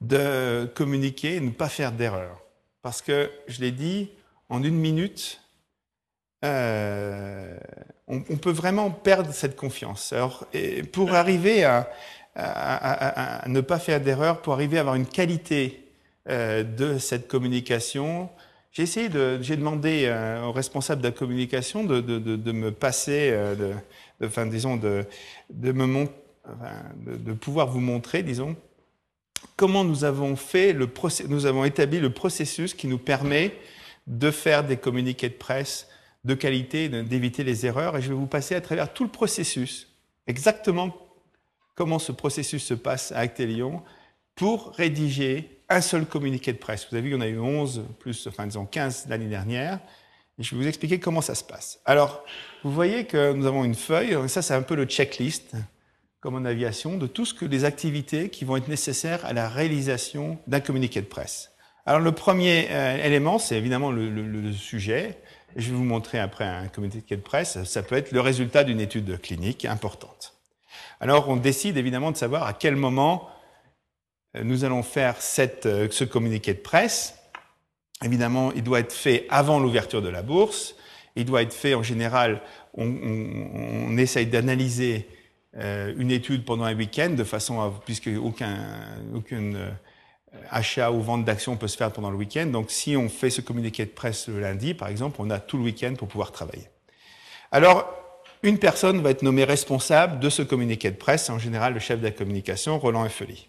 [0.00, 2.41] de communiquer et ne pas faire d'erreurs.
[2.82, 4.10] Parce que, je l'ai dit,
[4.48, 5.40] en une minute,
[6.44, 7.56] euh,
[8.08, 10.12] on, on, peut vraiment perdre cette confiance.
[10.12, 10.46] Alors,
[10.92, 11.88] pour arriver à,
[12.34, 15.84] à, à, à ne pas faire d'erreur, pour arriver à avoir une qualité
[16.28, 18.28] euh, de cette communication,
[18.72, 22.52] j'ai essayé de, j'ai demandé euh, au responsable de la communication de, de, de, de
[22.52, 25.04] me passer, euh, de, enfin, disons, de,
[25.50, 26.08] de me mon,
[26.44, 28.56] enfin, de pouvoir vous montrer, disons,
[29.56, 30.88] comment nous avons fait le
[31.28, 33.56] nous avons établi le processus qui nous permet
[34.06, 35.88] de faire des communiqués de presse
[36.24, 37.96] de qualité, d'éviter les erreurs.
[37.96, 39.88] Et je vais vous passer à travers tout le processus,
[40.26, 40.96] exactement
[41.74, 43.82] comment ce processus se passe à Actelion
[44.34, 46.86] pour rédiger un seul communiqué de presse.
[46.90, 49.80] Vous avez vu, il y en a eu 11, plus, enfin disons 15 l'année dernière.
[50.38, 51.80] Et je vais vous expliquer comment ça se passe.
[51.84, 52.24] Alors,
[52.62, 55.54] vous voyez que nous avons une feuille, ça c'est un peu le checklist
[56.22, 59.48] comme en aviation, de tout ce que les activités qui vont être nécessaires à la
[59.48, 61.50] réalisation d'un communiqué de presse.
[61.84, 65.18] Alors le premier euh, élément, c'est évidemment le, sujet.
[65.56, 67.64] Je vais vous montrer après un communiqué de presse.
[67.64, 70.34] Ça peut être le résultat d'une étude clinique importante.
[71.00, 73.28] Alors on décide évidemment de savoir à quel moment
[74.36, 77.16] euh, nous allons faire cette, euh, ce communiqué de presse.
[78.04, 80.76] Évidemment, il doit être fait avant l'ouverture de la bourse.
[81.16, 82.40] Il doit être fait en général,
[82.74, 85.08] on, essaye d'analyser
[85.54, 88.56] une étude pendant un week-end, de façon à, puisque aucun,
[89.14, 89.70] aucun euh,
[90.50, 92.46] achat ou vente d'actions peut se faire pendant le week-end.
[92.46, 95.58] Donc, si on fait ce communiqué de presse le lundi, par exemple, on a tout
[95.58, 96.68] le week-end pour pouvoir travailler.
[97.50, 97.86] Alors,
[98.42, 102.00] une personne va être nommée responsable de ce communiqué de presse, en général le chef
[102.00, 103.48] de la communication, Roland Effeli.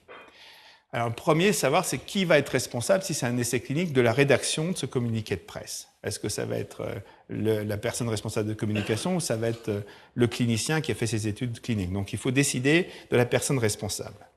[0.94, 4.02] Alors, le premier, savoir, c'est qui va être responsable, si c'est un essai clinique, de
[4.02, 5.88] la rédaction de ce communiqué de presse.
[6.04, 6.84] Est-ce que ça va être
[7.32, 9.82] euh, la personne responsable de communication ou ça va être euh,
[10.14, 11.92] le clinicien qui a fait ses études cliniques?
[11.92, 14.28] Donc, il faut décider de la personne responsable.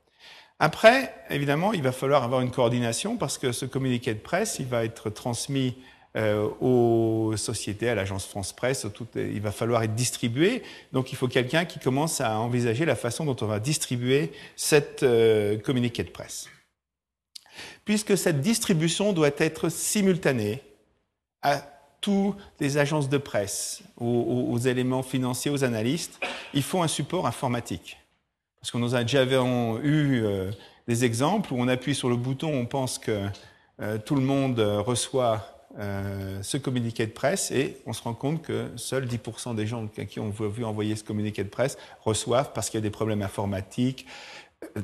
[0.59, 4.65] Après, évidemment, il va falloir avoir une coordination parce que ce communiqué de presse, il
[4.65, 5.77] va être transmis
[6.17, 10.63] euh, aux sociétés, à l'agence France Presse, il va falloir être distribué.
[10.91, 15.03] Donc il faut quelqu'un qui commence à envisager la façon dont on va distribuer cette
[15.03, 16.49] euh, communiqué de presse.
[17.85, 20.63] Puisque cette distribution doit être simultanée
[21.43, 21.61] à
[22.01, 26.19] toutes les agences de presse, aux, éléments financiers, aux analystes,
[26.55, 27.97] il faut un support informatique.
[28.59, 30.49] Parce qu'on nous a déjà eu euh,
[30.87, 33.27] des exemples où on appuie sur le bouton, on pense que
[34.05, 38.71] tout le monde reçoit euh, ce communiqué de presse et on se rend compte que
[38.77, 42.51] seuls 10% des gens à qui on veut vu envoyer ce communiqué de presse reçoivent
[42.53, 44.07] parce qu'il y a des problèmes informatiques,
[44.77, 44.81] euh,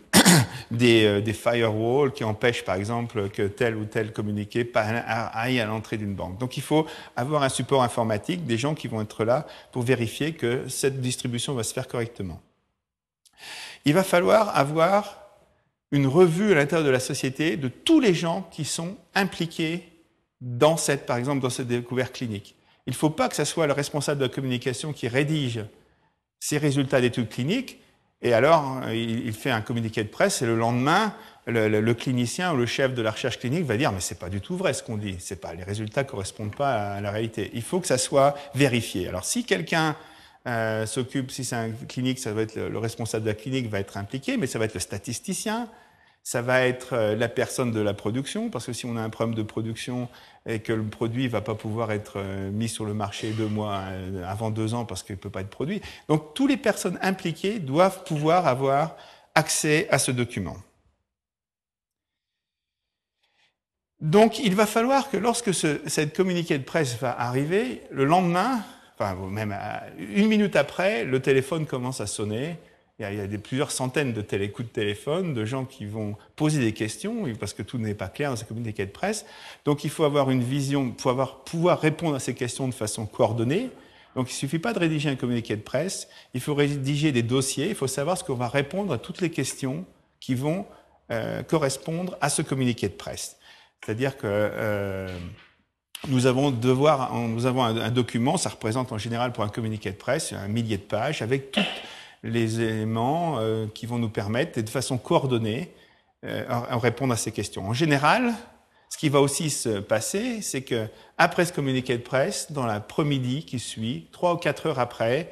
[0.70, 5.98] des, des, firewalls qui empêchent par exemple que tel ou tel communiqué aille à l'entrée
[5.98, 6.38] d'une banque.
[6.38, 6.86] Donc il faut
[7.16, 11.56] avoir un support informatique, des gens qui vont être là pour vérifier que cette distribution
[11.56, 12.40] va se faire correctement.
[13.86, 15.24] Il va falloir avoir
[15.92, 19.93] une revue à l'intérieur de la société de tous les gens qui sont impliqués
[20.44, 22.56] dans cette, par exemple, dans cette découverte clinique.
[22.86, 25.64] Il ne faut pas que ce soit le responsable de la communication qui rédige
[26.40, 27.80] ces résultats d'études cliniques,
[28.22, 31.14] et alors il fait un communiqué de presse, et le lendemain,
[31.48, 34.42] le, clinicien ou le chef de la recherche clinique va dire mais c'est pas du
[34.42, 37.52] tout vrai ce qu'on dit, c'est pas les résultats correspondent pas à la réalité.
[37.54, 39.08] Il faut que ça soit vérifié.
[39.08, 39.96] Alors si quelqu'un
[40.48, 43.80] euh, s'occupe, si c'est un clinique, ça va être le, responsable de la clinique va
[43.80, 45.70] être impliqué, mais ça va être le statisticien,
[46.24, 49.10] ça va être euh, la personne de la production, parce que si on a un
[49.10, 50.08] problème de production
[50.46, 53.82] et que le produit va pas pouvoir être euh, mis sur le marché deux mois
[53.90, 55.82] euh, avant deux ans parce qu'il peut pas être produit.
[56.08, 58.96] Donc, toutes les personnes impliquées doivent pouvoir avoir
[59.36, 60.56] accès à ce document.
[64.00, 68.64] Donc, il va falloir que lorsque ce, cette communiqué de presse va arriver, le lendemain,
[68.98, 69.58] enfin même
[69.98, 72.58] une minute après, le téléphone commence à sonner
[73.12, 76.74] il y a, plusieurs centaines de coups de téléphone, de gens qui vont poser des
[76.74, 79.26] questions, parce que tout n'est pas clair dans ces communiqués de presse.
[79.66, 83.06] Donc il faut avoir une vision, pour avoir, pouvoir répondre à ces questions de façon
[83.06, 83.70] coordonnée.
[84.16, 87.24] Donc il ne suffit pas de rédiger un communiqué de presse, il faut rédiger des
[87.24, 89.86] dossiers, il faut savoir ce qu'on va répondre à toutes les questions
[90.20, 90.66] qui vont
[91.12, 93.38] euh, correspondre à ce communiqué de presse.
[93.84, 95.10] C'est-à-dire que euh,
[96.08, 100.78] nous avons, un, document, ça représente en général pour un communiqué de presse un millier
[100.78, 101.64] de pages, avec toutes
[102.24, 105.74] les éléments euh, qui vont nous permettre, de façon coordonnée,
[106.26, 107.68] euh, répondre à ces questions.
[107.68, 108.34] En général,
[108.90, 113.46] ce qui va aussi se passer, c'est que après ce communiqué de presse, dans l'après-midi
[113.46, 115.32] qui suit, trois ou quatre heures après,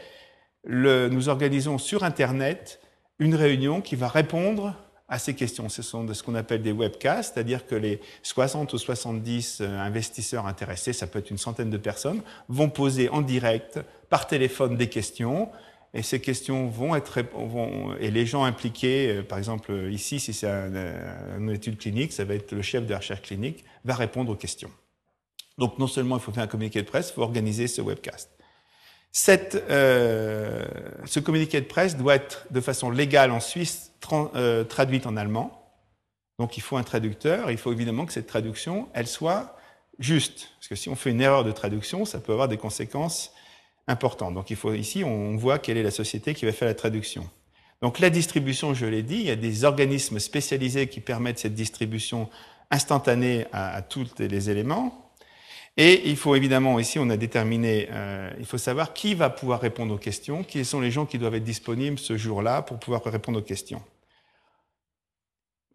[0.68, 2.82] nous organisons sur Internet
[3.20, 4.76] une réunion qui va répondre
[5.12, 5.68] à ces questions.
[5.70, 9.78] Ce sont de ce qu'on appelle des webcasts, c'est-à-dire que les 60 ou 70 euh,
[9.78, 13.80] investisseurs intéressés, ça peut être une centaine de personnes, vont poser en direct
[14.10, 15.50] par téléphone des questions
[15.94, 20.34] et ces questions vont être vont, et les gens impliqués, euh, par exemple ici, si
[20.34, 23.96] c'est euh, une étude clinique, ça va être le chef de la recherche clinique va
[23.96, 24.72] répondre aux questions.
[25.58, 28.30] Donc non seulement il faut faire un communiqué de presse, il faut organiser ce webcast.
[29.12, 30.66] Cette, euh,
[31.06, 35.76] ce communiqué de presse doit être de façon légale en Suisse euh, traduite en allemand.
[36.40, 37.52] Donc il faut un traducteur.
[37.52, 39.58] Il faut évidemment que cette traduction, elle soit
[40.00, 43.34] juste, parce que si on fait une erreur de traduction, ça peut avoir des conséquences
[43.88, 47.28] Donc il faut ici, on voit quelle est la société qui va faire la traduction.
[47.82, 51.56] Donc la distribution, je l'ai dit, il y a des organismes spécialisés qui permettent cette
[51.56, 52.30] distribution
[52.70, 55.12] instantanée à, tous les éléments.
[55.78, 59.62] Et il faut évidemment, ici, on a déterminé, euh, il faut savoir qui va pouvoir
[59.62, 63.04] répondre aux questions, qui sont les gens qui doivent être disponibles ce jour-là pour pouvoir
[63.04, 63.82] répondre aux questions.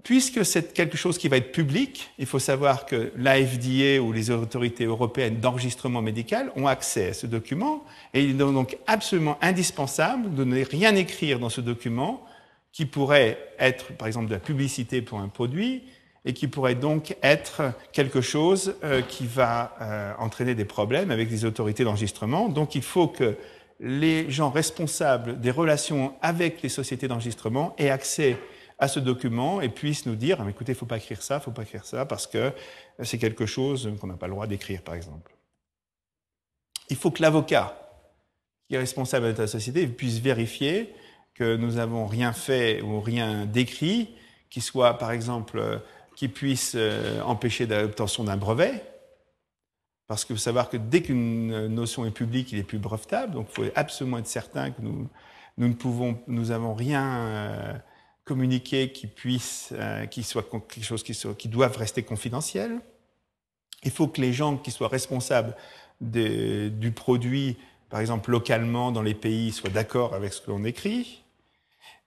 [0.02, 4.30] Puisque c'est quelque chose qui va être public, il faut savoir que l'AFDA ou les
[4.30, 7.82] autorités européennes d'enregistrement médical ont accès à ce document
[8.14, 12.24] et il est donc absolument indispensable de ne rien écrire dans ce document
[12.72, 15.82] qui pourrait être, par exemple, de la publicité pour un produit
[16.26, 21.30] et qui pourrait donc être quelque chose euh, qui va euh, entraîner des problèmes avec
[21.30, 22.48] les autorités d'enregistrement.
[22.48, 23.36] Donc il faut que
[23.80, 28.36] les gens responsables des relations avec les sociétés d'enregistrement aient accès
[28.78, 31.36] à ce document et puisse nous dire, ah, écoutez, il ne faut pas écrire ça,
[31.36, 32.52] il ne faut pas écrire ça, parce que
[33.02, 35.32] c'est quelque chose qu'on n'a pas le droit d'écrire, par exemple.
[36.90, 37.78] Il faut que l'avocat
[38.68, 40.94] qui est responsable de la société puisse vérifier
[41.34, 44.10] que nous n'avons rien fait ou rien décrit
[44.50, 45.80] qui soit, par exemple,
[46.14, 48.82] qui puisse euh, empêcher l'obtention d'un brevet,
[50.06, 53.34] Parce que faut savoir que dès qu'une notion est publique, il est plus brevetable.
[53.34, 55.08] Donc, il faut absolument être certain que nous,
[55.58, 57.74] nous ne pouvons, nous avons rien euh,
[58.26, 62.80] communiqué qui puisse, euh, qui soit quelque chose qui, soit, doivent rester confidentiel.
[63.84, 65.56] Il faut que les gens qui soient responsables
[66.00, 67.56] de, du produit,
[67.88, 71.22] par exemple localement dans les pays, soient d'accord avec ce que l'on écrit.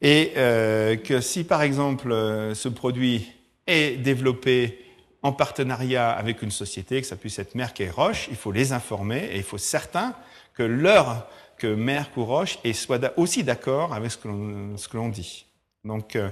[0.02, 3.32] Et euh, que si, par exemple, euh, ce produit
[3.66, 4.86] est développé
[5.22, 8.74] en partenariat avec une société, que ça puisse être Merck et Roche, il faut les
[8.74, 10.16] informer et il faut certain
[10.54, 15.49] que leur que Merck ou Roche soit aussi d'accord avec ce que l'on dit.
[15.84, 16.30] Donc, euh,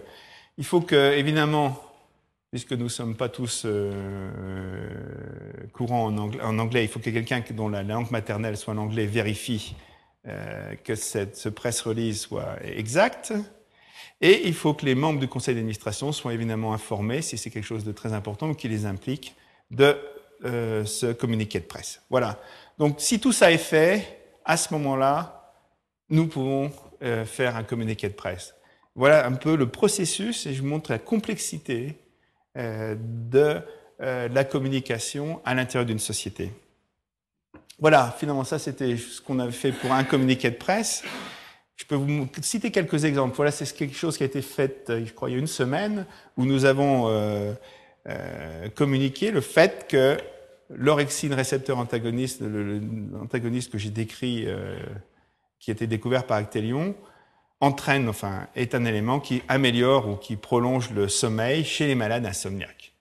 [0.58, 1.82] il faut que, évidemment,
[2.52, 4.90] puisque nous ne sommes pas tous euh,
[5.74, 9.76] courants en anglais, il faut que quelqu'un dont la langue maternelle soit l'anglais vérifie
[10.28, 13.34] euh, que cette, ce press release soit exact.
[14.20, 17.66] Et il faut que les membres du conseil d'administration soient évidemment informés, si c'est quelque
[17.66, 19.36] chose de très important ou qui les implique,
[19.72, 19.98] de
[20.44, 22.02] euh, ce communiqué de presse.
[22.10, 22.40] Voilà.
[22.78, 25.54] Donc si tout ça est fait, à ce moment-là,
[26.10, 26.72] nous pouvons
[27.04, 28.54] euh, faire un communiqué de presse.
[28.98, 31.96] Voilà un peu le processus et je vous montre la complexité
[32.58, 33.62] euh, de
[34.02, 36.52] euh, la communication à l'intérieur d'une société.
[37.80, 41.04] Voilà, finalement, ça c'était ce qu'on avait fait pour un communiqué de presse.
[41.78, 43.36] Je peux vous citer quelques exemples.
[43.36, 46.08] Voilà, c'est quelque chose qui a été fait, je crois, il y a une semaine,
[46.36, 47.54] où nous avons euh,
[48.10, 50.18] euh, communiqué le fait que
[50.70, 54.76] l'orexine récepteur antagoniste, l'antagoniste que j'ai décrit, euh,
[55.60, 56.96] qui a été découvert par Actelion,
[57.60, 62.26] entraîne, enfin, est un élément qui améliore ou qui prolonge le sommeil chez les malades
[62.26, 62.94] insomniaques.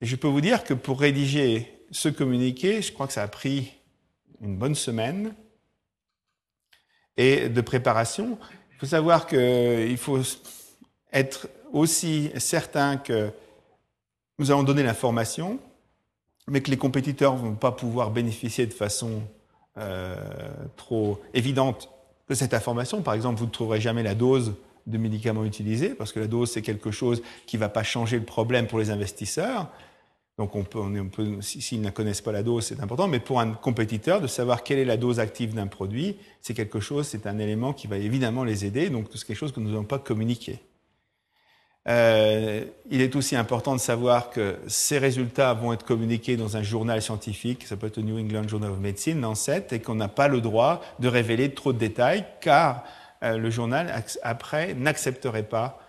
[0.00, 3.28] Et je peux vous dire que pour rédiger ce communiqué, je crois que ça a
[3.28, 3.72] pris
[4.40, 5.34] une bonne semaine
[7.16, 8.38] et de préparation.
[8.72, 10.20] Il faut savoir qu'il faut
[11.12, 13.32] être aussi certain que
[14.38, 15.58] nous allons donner l'information,
[16.46, 19.22] mais que les compétiteurs ne vont pas pouvoir bénéficier de façon
[19.78, 20.16] euh,
[20.76, 21.90] trop évidente
[22.28, 23.02] de cette information.
[23.02, 24.54] Par exemple, vous ne trouverez jamais la dose
[24.86, 28.18] de médicaments utilisés, parce que la dose, c'est quelque chose qui ne va pas changer
[28.18, 29.68] le problème pour les investisseurs.
[30.38, 30.80] Donc, on peut,
[31.40, 33.08] s'ils ne connaissent pas la dose, c'est important.
[33.08, 36.80] Mais pour un compétiteur, de savoir quelle est la dose active d'un produit, c'est quelque
[36.80, 38.88] chose, c'est un élément qui va évidemment les aider.
[38.88, 40.60] Donc, c'est quelque chose que nous n'avons pas communiqué.
[41.88, 46.62] Euh, il est aussi important de savoir que ces résultats vont être communiqués dans un
[46.62, 50.08] journal scientifique, ça peut être le New England Journal of Medicine, Lancet, et qu'on n'a
[50.08, 52.84] pas le droit de révéler trop de détails, car
[53.22, 55.80] euh, le journal, après, n'accepterait pas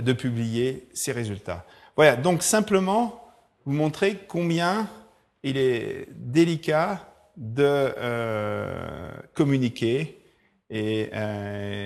[0.00, 1.64] de publier ces résultats.
[1.96, 3.20] Voilà, donc simplement,
[3.66, 4.88] vous montrer combien
[5.42, 7.00] il est délicat
[7.36, 10.16] de euh, communiquer
[10.72, 11.10] et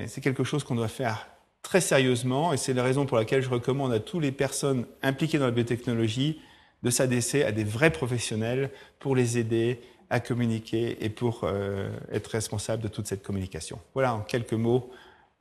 [0.06, 1.26] c'est quelque chose qu'on doit faire
[1.64, 5.38] très sérieusement et c'est la raison pour laquelle je recommande à toutes les personnes impliquées
[5.38, 6.40] dans la biotechnologie
[6.84, 12.28] de s'adresser à des vrais professionnels pour les aider à communiquer et pour euh, être
[12.28, 13.80] responsable de toute cette communication.
[13.94, 14.92] Voilà en quelques mots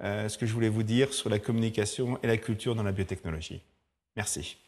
[0.01, 2.93] euh, ce que je voulais vous dire sur la communication et la culture dans la
[2.93, 3.61] biotechnologie.
[4.15, 4.62] Merci.